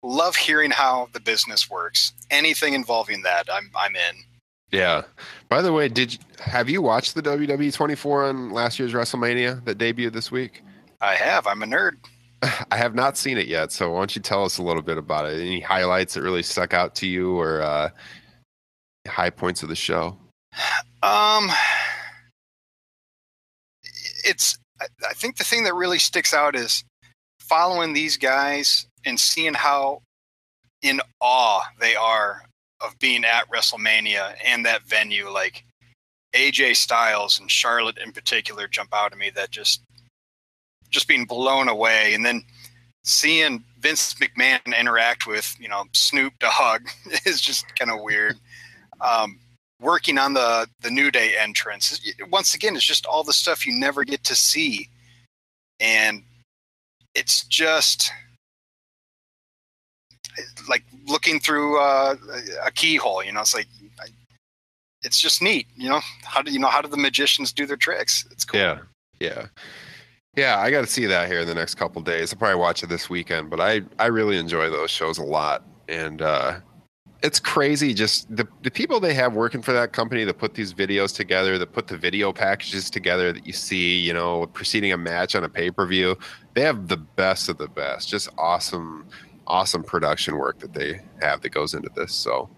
[0.03, 2.13] love hearing how the business works.
[2.31, 4.25] Anything involving that, I'm I'm in.
[4.73, 5.03] Yeah.
[5.49, 9.79] By the way, did have you watched the WWE 24 on last year's WrestleMania that
[9.79, 10.63] debuted this week?
[11.01, 11.47] I have.
[11.47, 11.97] I'm a nerd.
[12.43, 14.97] I have not seen it yet, so why don't you tell us a little bit
[14.97, 15.41] about it?
[15.41, 17.91] Any highlights that really stuck out to you, or uh,
[19.09, 20.17] high points of the show?
[21.03, 21.51] Um,
[24.25, 24.57] it's.
[24.81, 26.85] I, think the thing that really sticks out is
[27.39, 30.01] following these guys and seeing how
[30.81, 32.43] in awe they are
[32.81, 35.29] of being at WrestleMania and that venue.
[35.29, 35.65] Like
[36.35, 39.31] AJ Styles and Charlotte in particular jump out at me.
[39.31, 39.83] That just
[40.91, 42.43] just being blown away, and then
[43.05, 46.83] seeing Vince McMahon interact with you know Snoop Dogg
[47.27, 48.37] is just kind of weird.
[49.01, 49.39] Um,
[49.81, 52.01] working on the the New Day entrance.
[52.31, 54.89] Once again, it's just all the stuff you never get to see,
[55.81, 56.23] and
[57.15, 58.13] it's just
[60.69, 62.15] like looking through uh,
[62.65, 63.25] a keyhole.
[63.25, 63.67] You know, it's like
[65.03, 65.67] it's just neat.
[65.77, 68.27] You know, how do you know how do the magicians do their tricks?
[68.31, 68.61] It's cool.
[68.61, 68.79] Yeah,
[69.19, 69.47] yeah,
[70.37, 70.59] yeah.
[70.59, 72.33] I got to see that here in the next couple days.
[72.33, 75.65] I'll probably watch it this weekend, but I I really enjoy those shows a lot,
[75.89, 76.61] and uh,
[77.23, 77.93] it's crazy.
[77.93, 81.59] Just the the people they have working for that company that put these videos together,
[81.59, 85.45] that put the video packages together that you see, you know, preceding a match on
[85.45, 86.17] a pay per view.
[86.55, 88.09] They have the best of the best.
[88.09, 89.07] Just awesome,
[89.47, 92.15] awesome production work that they have that goes into this.
[92.15, 92.49] So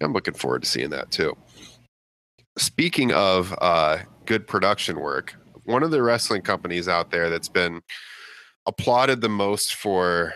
[0.00, 1.36] I'm looking forward to seeing that too.
[2.56, 7.80] Speaking of uh, good production work, one of the wrestling companies out there that's been
[8.66, 10.34] applauded the most for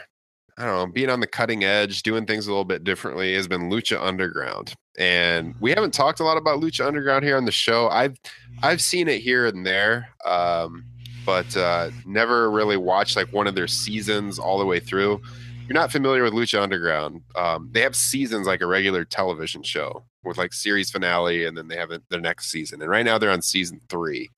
[0.59, 3.47] I don't know, being on the cutting edge, doing things a little bit differently has
[3.47, 4.75] been Lucha Underground.
[4.99, 7.88] And we haven't talked a lot about Lucha Underground here on the show.
[7.88, 8.18] I've
[8.61, 10.85] I've seen it here and there, um,
[11.25, 15.23] but uh, never really watched like one of their seasons all the way through.
[15.68, 20.05] you're not familiar with Lucha Underground, um, they have seasons like a regular television show
[20.25, 22.83] with like series finale, and then they have their next season.
[22.83, 24.29] And right now they're on season three.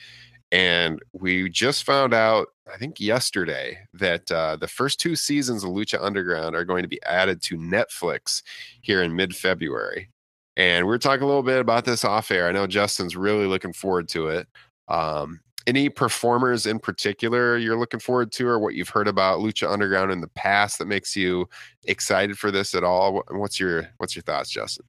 [0.53, 5.71] And we just found out, I think yesterday, that uh, the first two seasons of
[5.71, 8.43] Lucha Underground are going to be added to Netflix
[8.81, 10.11] here in mid February.
[10.57, 12.49] And we are talking a little bit about this off air.
[12.49, 14.49] I know Justin's really looking forward to it.
[14.89, 19.71] Um, any performers in particular you're looking forward to, or what you've heard about Lucha
[19.71, 21.49] Underground in the past that makes you
[21.85, 23.23] excited for this at all?
[23.31, 24.87] What's your What's your thoughts, Justin?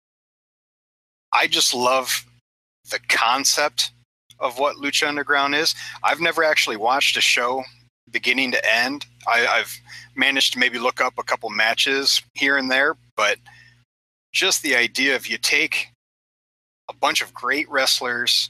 [1.33, 2.25] I just love
[2.89, 3.91] the concept
[4.41, 5.75] of what Lucha Underground is.
[6.03, 7.63] I've never actually watched a show
[8.11, 9.05] beginning to end.
[9.27, 9.79] I, I've
[10.15, 13.37] managed to maybe look up a couple matches here and there, but
[14.33, 15.87] just the idea of you take
[16.89, 18.49] a bunch of great wrestlers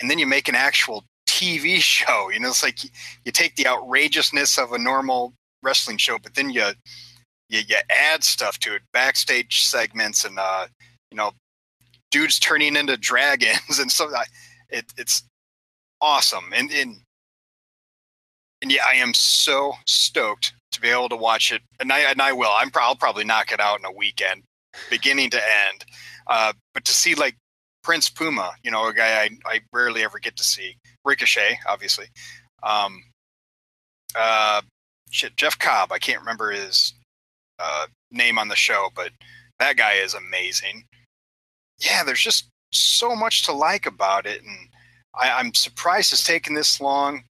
[0.00, 2.30] and then you make an actual TV show.
[2.30, 2.90] You know, it's like you,
[3.24, 5.32] you take the outrageousness of a normal
[5.62, 6.64] wrestling show, but then you
[7.48, 10.66] you, you add stuff to it, backstage segments, and uh,
[11.10, 11.32] you know,
[12.10, 14.10] dudes turning into dragons and stuff.
[14.70, 15.22] It, it's
[16.00, 16.96] awesome, and and
[18.62, 22.20] and yeah, I am so stoked to be able to watch it, and I and
[22.20, 22.50] I will.
[22.56, 24.42] I'm pro- I'll probably knock it out in a weekend,
[24.90, 25.84] beginning to end.
[26.26, 27.36] Uh, but to see like
[27.82, 30.76] Prince Puma, you know, a guy I, I rarely ever get to see.
[31.04, 32.06] Ricochet, obviously.
[32.62, 33.02] Um,
[34.14, 34.60] uh,
[35.10, 35.92] shit, Jeff Cobb.
[35.92, 36.92] I can't remember his
[37.58, 39.10] uh, name on the show, but
[39.58, 40.84] that guy is amazing.
[41.80, 44.68] Yeah, there's just so much to like about it, and
[45.14, 47.24] I, I'm surprised it's taken this long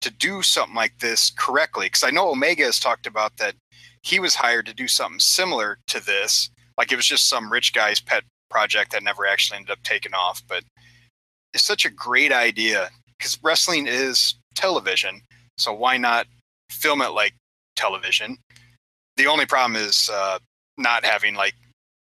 [0.00, 1.86] to do something like this correctly.
[1.86, 3.54] Because I know Omega has talked about that
[4.02, 7.72] he was hired to do something similar to this, like it was just some rich
[7.72, 10.42] guy's pet project that never actually ended up taking off.
[10.48, 10.64] But
[11.52, 15.22] it's such a great idea because wrestling is television.
[15.56, 16.26] So why not
[16.70, 17.34] film it like
[17.76, 18.38] television?
[19.16, 20.38] The only problem is uh,
[20.76, 21.54] not having like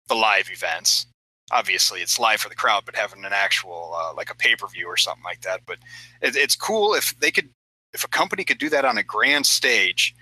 [0.07, 1.07] the live events.
[1.51, 4.67] Obviously, it's live for the crowd, but having an actual uh, like a pay per
[4.67, 5.61] view or something like that.
[5.65, 5.77] But
[6.21, 7.49] it, it's cool if they could,
[7.93, 10.15] if a company could do that on a grand stage,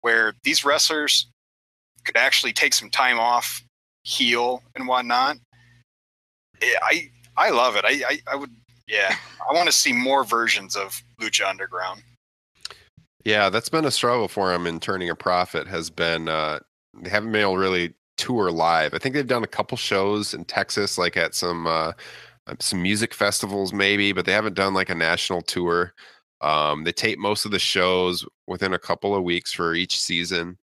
[0.00, 1.28] where these wrestlers
[2.04, 3.62] could actually take some time off
[4.02, 5.36] heal and whatnot.
[6.62, 7.84] I I love it.
[7.84, 8.50] I, I, I would
[8.86, 9.16] yeah.
[9.48, 12.02] I want to see more versions of Lucha Underground.
[13.24, 15.66] Yeah, that's been a struggle for them in turning a profit.
[15.66, 16.60] Has been uh,
[16.94, 18.94] they haven't been able to really tour live.
[18.94, 21.92] I think they've done a couple shows in Texas, like at some uh,
[22.60, 25.94] some music festivals, maybe, but they haven't done like a national tour.
[26.40, 30.58] Um, they tape most of the shows within a couple of weeks for each season.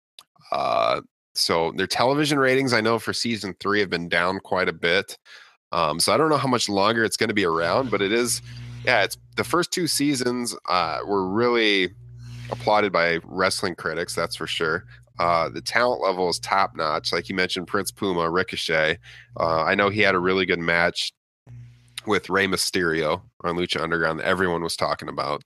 [0.51, 1.03] Uh,
[1.35, 5.17] so their television ratings, I know for season three, have been down quite a bit.
[5.71, 8.13] Um, so I don't know how much longer it's going to be around, but it
[8.13, 8.43] is,
[8.85, 11.91] yeah, it's the first two seasons uh, were really
[12.51, 14.85] applauded by wrestling critics, that's for sure.
[15.19, 17.13] Uh, the talent level is top notch.
[17.13, 18.99] Like you mentioned, Prince Puma, Ricochet.
[19.39, 21.13] Uh, I know he had a really good match
[22.07, 25.43] with Rey Mysterio on Lucha Underground that everyone was talking about.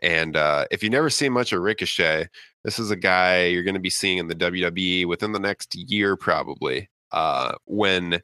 [0.00, 2.28] And uh, if you never seen much of Ricochet,
[2.64, 5.74] this is a guy you're going to be seeing in the WWE within the next
[5.74, 6.88] year, probably.
[7.12, 8.20] Uh, when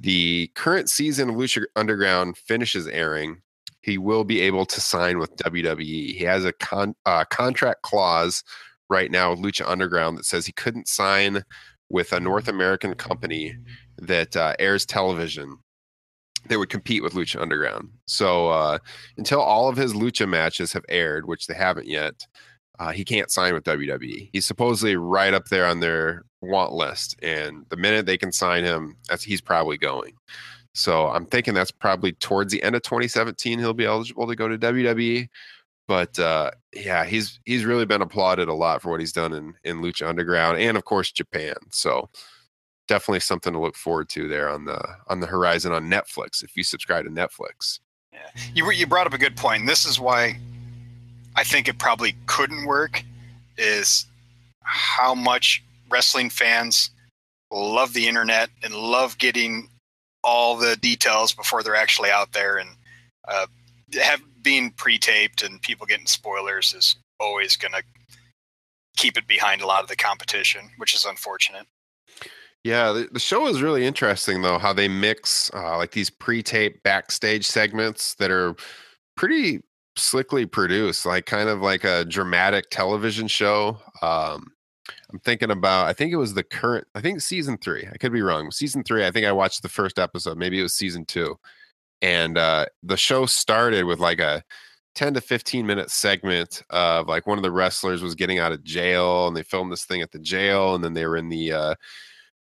[0.00, 3.42] the current season of Lucha Underground finishes airing,
[3.82, 6.16] he will be able to sign with WWE.
[6.16, 8.42] He has a con- uh, contract clause
[8.92, 11.42] right now with Lucha Underground that says he couldn't sign
[11.88, 13.56] with a North American company
[13.98, 15.56] that uh, airs television
[16.48, 17.88] that would compete with Lucha Underground.
[18.06, 18.78] So uh,
[19.16, 22.26] until all of his Lucha matches have aired, which they haven't yet,
[22.78, 24.28] uh, he can't sign with WWE.
[24.32, 28.64] He's supposedly right up there on their want list, and the minute they can sign
[28.64, 30.14] him, that's he's probably going.
[30.74, 34.48] So I'm thinking that's probably towards the end of 2017 he'll be eligible to go
[34.48, 35.28] to WWE.
[35.88, 39.54] But uh, yeah, he's he's really been applauded a lot for what he's done in
[39.64, 41.54] in Lucha Underground and of course Japan.
[41.70, 42.08] So
[42.88, 46.56] definitely something to look forward to there on the on the horizon on Netflix if
[46.56, 47.80] you subscribe to Netflix.
[48.12, 48.20] Yeah,
[48.54, 49.66] you you brought up a good point.
[49.66, 50.38] This is why
[51.36, 53.02] I think it probably couldn't work.
[53.58, 54.06] Is
[54.62, 56.90] how much wrestling fans
[57.50, 59.68] love the internet and love getting
[60.24, 62.70] all the details before they're actually out there and
[63.28, 63.46] uh,
[64.00, 67.82] have being pre-taped and people getting spoilers is always going to
[68.96, 71.66] keep it behind a lot of the competition, which is unfortunate.
[72.64, 74.58] Yeah, the, the show is really interesting though.
[74.58, 78.54] How they mix uh, like these pre-tape backstage segments that are
[79.16, 79.62] pretty
[79.96, 83.78] slickly produced, like kind of like a dramatic television show.
[84.00, 84.52] Um,
[85.12, 85.86] I'm thinking about.
[85.86, 86.86] I think it was the current.
[86.94, 87.88] I think season three.
[87.92, 88.50] I could be wrong.
[88.50, 89.06] Season three.
[89.06, 90.38] I think I watched the first episode.
[90.38, 91.38] Maybe it was season two,
[92.02, 94.42] and uh, the show started with like a
[94.94, 98.62] 10 to 15 minute segment of like one of the wrestlers was getting out of
[98.62, 101.52] jail and they filmed this thing at the jail and then they were in the
[101.52, 101.74] uh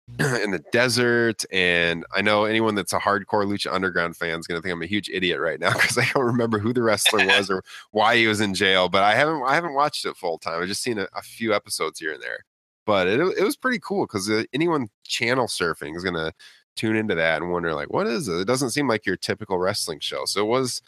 [0.19, 4.55] in the desert and i know anyone that's a hardcore lucha underground fan is going
[4.55, 7.25] to think i'm a huge idiot right now because i don't remember who the wrestler
[7.25, 10.37] was or why he was in jail but i haven't i haven't watched it full
[10.37, 10.61] time.
[10.61, 12.45] I've just seen a, a few episodes here and there
[12.85, 16.31] but it, it was pretty cool because anyone channel surfing is going to
[16.76, 19.57] tune into that and wonder like what is it it doesn't seem like your typical
[19.57, 20.82] wrestling show so it was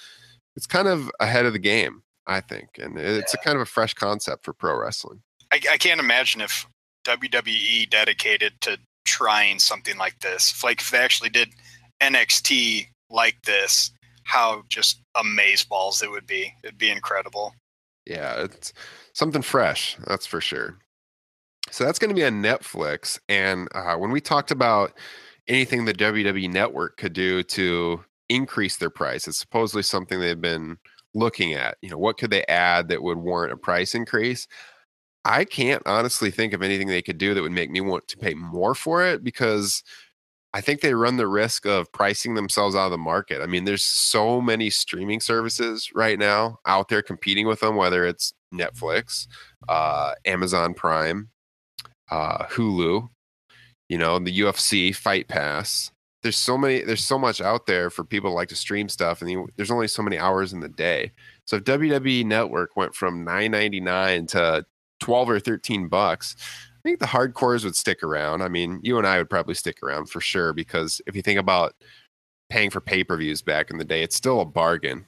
[0.56, 3.66] it's kind of ahead of the game i think and it's a kind of a
[3.66, 5.22] fresh concept for pro wrestling
[5.52, 6.68] I, I can't imagine if
[7.06, 10.52] WWE dedicated to trying something like this.
[10.52, 11.50] If, like if they actually did
[12.02, 13.92] NXT like this,
[14.24, 16.54] how just amazeballs it would be.
[16.64, 17.54] It'd be incredible.
[18.06, 18.74] yeah it's
[19.14, 20.78] something fresh that's for sure
[21.70, 24.94] so that's going to be on netflix and uh, when we talked about
[25.48, 30.78] anything the wwe network could do to increase their price it's supposedly something they've been
[31.14, 34.48] looking at you know what could they add that would warrant a price increase
[35.26, 38.18] i can't honestly think of anything they could do that would make me want to
[38.18, 39.84] pay more for it because
[40.54, 43.42] I think they run the risk of pricing themselves out of the market.
[43.42, 48.06] I mean, there's so many streaming services right now out there competing with them, whether
[48.06, 49.28] it's Netflix,
[49.68, 51.30] uh, Amazon Prime,
[52.10, 53.10] uh, Hulu,
[53.90, 55.92] you know, the UFC, Fight Pass.
[56.24, 59.30] There's so many, there's so much out there for people like to stream stuff, and
[59.30, 61.12] you, there's only so many hours in the day.
[61.46, 64.66] So if WWE Network went from 9.99 to
[65.00, 68.42] 12 or 13 bucks, I think the hardcores would stick around.
[68.42, 71.40] I mean, you and I would probably stick around for sure because if you think
[71.40, 71.74] about
[72.50, 75.06] paying for pay per views back in the day, it's still a bargain.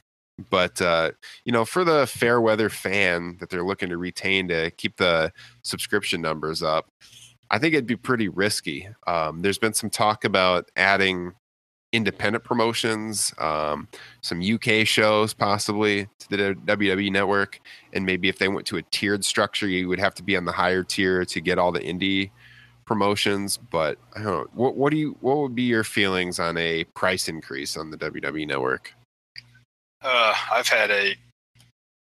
[0.49, 1.11] But uh,
[1.43, 5.33] you know, for the fair weather fan that they're looking to retain to keep the
[5.63, 6.89] subscription numbers up,
[7.51, 8.87] I think it'd be pretty risky.
[9.07, 11.33] Um, there's been some talk about adding
[11.91, 13.87] independent promotions, um,
[14.21, 17.59] some UK shows possibly to the WWE network,
[17.93, 20.45] and maybe if they went to a tiered structure, you would have to be on
[20.45, 22.29] the higher tier to get all the indie
[22.85, 23.57] promotions.
[23.57, 24.47] But I don't know.
[24.53, 25.17] What, what do you?
[25.21, 28.93] What would be your feelings on a price increase on the WWE network?
[30.01, 31.15] Uh, I've had a,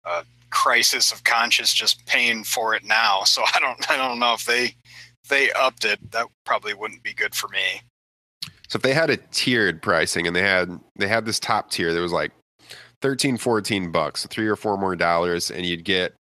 [0.05, 3.23] a crisis of conscience just paying for it now.
[3.23, 4.75] So I don't I don't know if they
[5.28, 6.11] they upped it.
[6.11, 7.82] That probably wouldn't be good for me.
[8.69, 11.93] So if they had a tiered pricing and they had they had this top tier
[11.93, 12.32] that was like
[13.01, 16.13] 13 14 bucks, so 3 or 4 more dollars and you'd get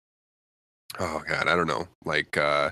[0.99, 2.71] oh god, I don't know, like uh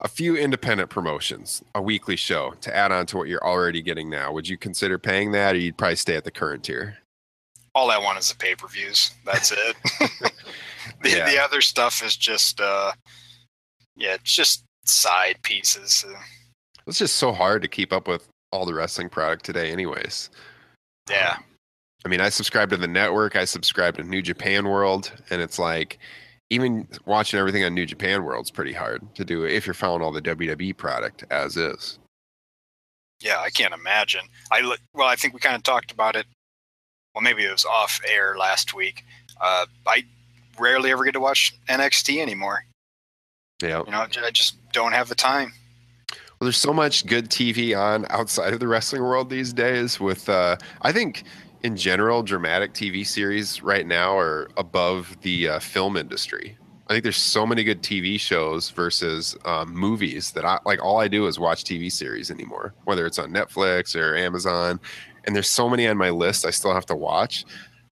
[0.00, 4.10] a few independent promotions, a weekly show to add on to what you're already getting
[4.10, 4.32] now.
[4.32, 6.98] Would you consider paying that or you'd probably stay at the current tier?
[7.74, 9.12] All I want is the pay per views.
[9.24, 9.76] That's it.
[10.00, 10.30] the,
[11.10, 11.28] Yeah.
[11.30, 12.92] the other stuff is just uh,
[13.96, 16.04] yeah, it's just side pieces.
[16.86, 20.30] It's just so hard to keep up with all the wrestling product today anyways.
[21.10, 21.36] yeah.
[22.06, 25.58] I mean, I subscribe to the network, I subscribe to New Japan World, and it's
[25.58, 25.98] like
[26.50, 30.12] even watching everything on New Japan World's pretty hard to do if you're following all
[30.12, 31.98] the WWE product as is.
[33.22, 34.20] Yeah, I can't imagine.
[34.52, 36.26] I well, I think we kind of talked about it.
[37.14, 39.02] Well, maybe it was off air last week.
[39.40, 40.04] Uh, I
[40.58, 42.64] rarely ever get to watch NXT anymore.
[43.62, 43.82] Yeah.
[43.86, 45.52] You know, I just don't have the time.
[46.10, 50.00] Well, there's so much good TV on outside of the wrestling world these days.
[50.00, 51.24] With uh, I think
[51.62, 56.58] in general, dramatic TV series right now are above the uh, film industry.
[56.86, 60.84] I think there's so many good TV shows versus um, movies that I like.
[60.84, 64.78] All I do is watch TV series anymore, whether it's on Netflix or Amazon.
[65.24, 67.46] And there's so many on my list I still have to watch.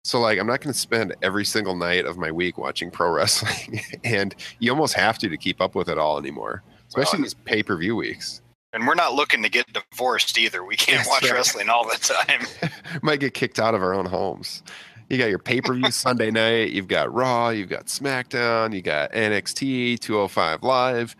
[0.03, 3.11] So like, I'm not going to spend every single night of my week watching pro
[3.11, 7.23] wrestling, and you almost have to to keep up with it all anymore, especially Well,
[7.23, 8.41] these pay per view weeks.
[8.73, 10.63] And we're not looking to get divorced either.
[10.63, 11.33] We can't That's watch right.
[11.33, 12.71] wrestling all the time.
[13.01, 14.63] might get kicked out of our own homes.
[15.09, 16.71] You got your pay per view Sunday night.
[16.71, 17.49] You've got Raw.
[17.49, 18.73] You've got SmackDown.
[18.73, 21.15] You got NXT 205 Live.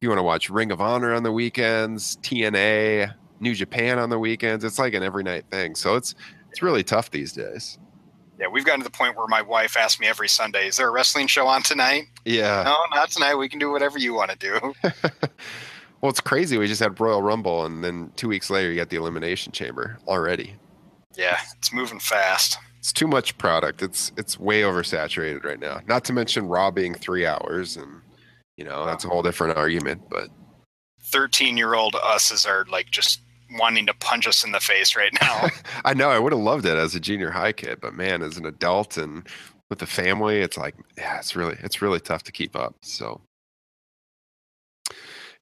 [0.00, 4.18] You want to watch Ring of Honor on the weekends, TNA, New Japan on the
[4.18, 4.64] weekends.
[4.64, 5.76] It's like an every night thing.
[5.76, 6.16] So it's
[6.50, 7.78] it's really tough these days.
[8.42, 10.88] Yeah, we've gotten to the point where my wife asks me every Sunday, "Is there
[10.88, 12.64] a wrestling show on tonight?" Yeah.
[12.64, 13.36] No, not tonight.
[13.36, 14.74] We can do whatever you want to do.
[16.00, 16.58] well, it's crazy.
[16.58, 19.96] We just had Royal Rumble, and then two weeks later, you got the Elimination Chamber
[20.08, 20.56] already.
[21.14, 22.58] Yeah, it's moving fast.
[22.80, 23.80] It's too much product.
[23.80, 25.80] It's it's way oversaturated right now.
[25.86, 28.00] Not to mention Raw being three hours, and
[28.56, 30.02] you know that's a whole different argument.
[30.10, 30.30] But
[31.00, 33.20] Thirteen-year-old us's are like just
[33.58, 35.48] wanting to punch us in the face right now.
[35.84, 38.36] I know I would have loved it as a junior high kid, but man, as
[38.36, 39.26] an adult and
[39.70, 42.74] with the family, it's like yeah, it's really it's really tough to keep up.
[42.82, 43.20] So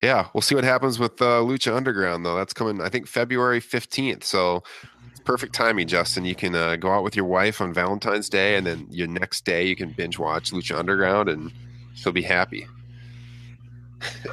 [0.02, 2.36] yeah, we'll see what happens with uh, Lucha Underground though.
[2.36, 4.24] That's coming, I think February fifteenth.
[4.24, 4.62] So
[5.24, 6.24] perfect timing, Justin.
[6.24, 9.44] You can uh, go out with your wife on Valentine's Day, and then your next
[9.44, 11.52] day you can binge watch Lucha Underground, and
[11.94, 12.66] she'll be happy.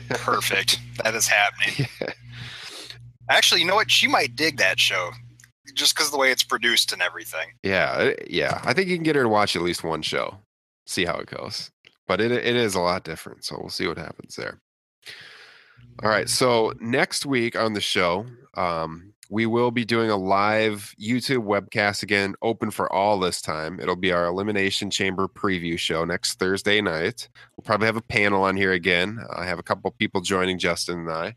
[0.10, 0.80] Perfect.
[1.04, 1.88] that is happening.
[2.02, 2.14] Yeah.
[3.30, 3.92] Actually, you know what?
[3.92, 5.12] She might dig that show
[5.74, 7.50] just because of the way it's produced and everything.
[7.64, 8.62] Yeah, uh, yeah.
[8.64, 10.38] I think you can get her to watch at least one show,
[10.86, 11.72] see how it goes.
[12.08, 14.62] But it it is a lot different, so we'll see what happens there.
[16.04, 18.26] All right, so next week on the show,
[18.56, 23.80] um, we will be doing a live YouTube webcast again, open for all this time.
[23.80, 27.28] It'll be our Elimination Chamber preview show next Thursday night.
[27.56, 29.20] We'll probably have a panel on here again.
[29.36, 31.36] I have a couple people joining Justin and I.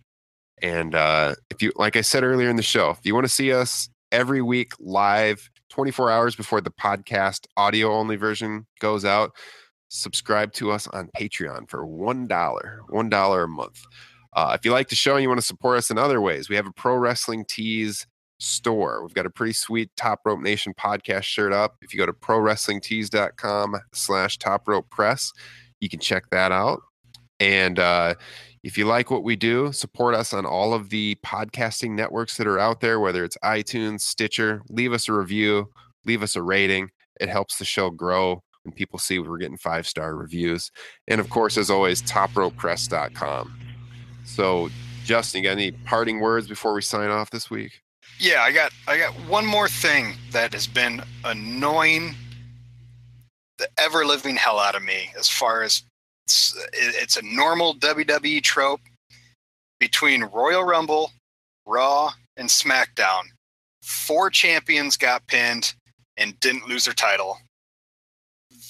[0.63, 3.33] And uh, if you, like I said earlier in the show, if you want to
[3.33, 9.33] see us every week live, 24 hours before the podcast audio only version goes out,
[9.89, 13.87] subscribe to us on Patreon for $1, $1 a month.
[14.33, 16.49] Uh, if you like the show and you want to support us in other ways,
[16.49, 18.07] we have a Pro Wrestling Tees
[18.39, 19.03] store.
[19.03, 21.77] We've got a pretty sweet Top Rope Nation podcast shirt up.
[21.83, 25.33] If you go to pro wrestling prowrestlingtees.com slash top rope press,
[25.81, 26.81] you can check that out.
[27.39, 28.15] And uh,
[28.63, 32.47] if you like what we do, support us on all of the podcasting networks that
[32.47, 34.63] are out there, whether it's iTunes, Stitcher.
[34.69, 35.71] Leave us a review,
[36.05, 36.91] leave us a rating.
[37.21, 40.71] It helps the show grow when people see we're getting five star reviews.
[41.09, 43.59] And of course, as always, topropepress.com.
[44.25, 44.69] So,
[45.05, 47.81] Justin, you got any parting words before we sign off this week?
[48.19, 52.15] Yeah, I got I got one more thing that has been annoying
[53.57, 55.83] the ever living hell out of me as far as
[56.27, 58.81] it's, it's a normal WWE trope
[59.79, 61.11] between Royal Rumble,
[61.67, 63.23] Raw, and SmackDown.
[63.83, 65.75] Four champions got pinned
[66.17, 67.39] and didn't lose their title.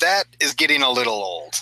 [0.00, 1.54] That is getting a little old.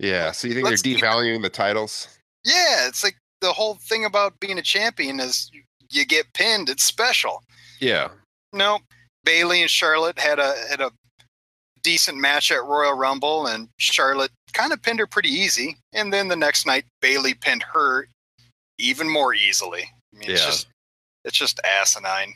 [0.00, 0.32] Yeah.
[0.32, 2.08] So you think Let's they're keep- devaluing the titles?
[2.44, 5.50] Yeah, it's like the whole thing about being a champion is
[5.90, 6.68] you get pinned.
[6.68, 7.42] It's special.
[7.80, 8.08] Yeah.
[8.52, 8.78] No,
[9.24, 10.90] Bayley and Charlotte had a had a
[11.86, 15.76] decent match at Royal Rumble, and Charlotte kind of pinned her pretty easy.
[15.94, 18.08] And then the next night, Bayley pinned her
[18.78, 19.84] even more easily.
[20.14, 20.46] I mean, it's Yeah.
[20.48, 20.66] just
[21.24, 22.34] it's just asinine.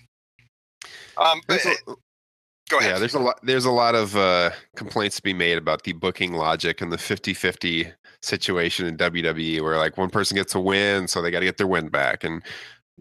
[1.16, 1.76] Um, but, a-
[2.68, 2.92] go ahead.
[2.92, 5.92] Yeah, there's a lot there's a lot of uh complaints to be made about the
[5.92, 7.92] booking logic and the 50-50
[8.22, 11.57] situation in WWE where like one person gets a win, so they got to get
[11.59, 12.42] their win back and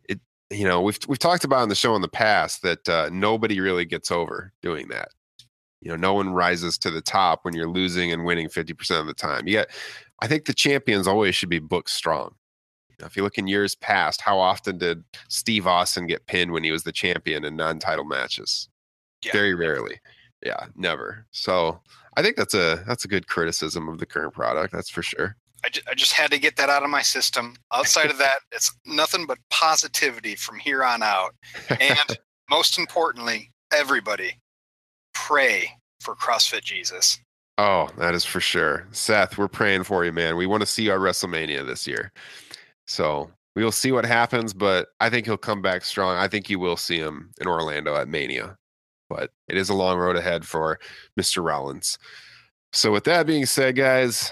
[0.09, 0.19] it
[0.51, 3.59] you know, we've we've talked about on the show in the past that uh, nobody
[3.59, 5.09] really gets over doing that.
[5.81, 9.07] You know, no one rises to the top when you're losing and winning 50% of
[9.07, 9.47] the time.
[9.47, 9.67] You got
[10.21, 12.35] I think the champions always should be booked strong.
[12.89, 16.51] You know, if you look in years past, how often did Steve Austin get pinned
[16.51, 18.67] when he was the champion in non-title matches?
[19.23, 19.31] Yeah.
[19.31, 19.99] Very rarely.
[20.45, 21.25] Yeah, never.
[21.31, 21.79] So
[22.17, 24.73] I think that's a that's a good criticism of the current product.
[24.73, 25.35] That's for sure.
[25.65, 27.55] I, ju- I just had to get that out of my system.
[27.73, 31.35] Outside of that, it's nothing but positivity from here on out.
[31.69, 32.17] And
[32.49, 34.38] most importantly, everybody
[35.29, 35.69] pray
[35.99, 37.19] for CrossFit Jesus.
[37.59, 38.87] Oh, that is for sure.
[38.89, 40.35] Seth, we're praying for you, man.
[40.35, 42.11] We want to see our WrestleMania this year.
[42.87, 46.17] So we will see what happens, but I think he'll come back strong.
[46.17, 48.57] I think you will see him in Orlando at Mania.
[49.07, 50.79] But it is a long road ahead for
[51.19, 51.45] Mr.
[51.45, 51.99] Rollins.
[52.73, 54.31] So with that being said, guys,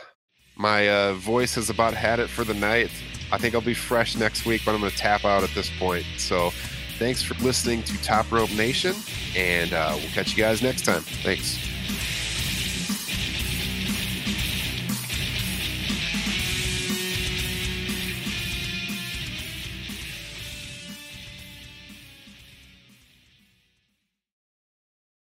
[0.55, 2.89] my uh, voice has about had it for the night.
[3.31, 5.69] I think I'll be fresh next week, but I'm going to tap out at this
[5.77, 6.05] point.
[6.17, 6.51] So
[6.97, 8.95] thanks for listening to Top Rope Nation,
[9.35, 11.01] and uh, we'll catch you guys next time.
[11.01, 11.76] Thanks.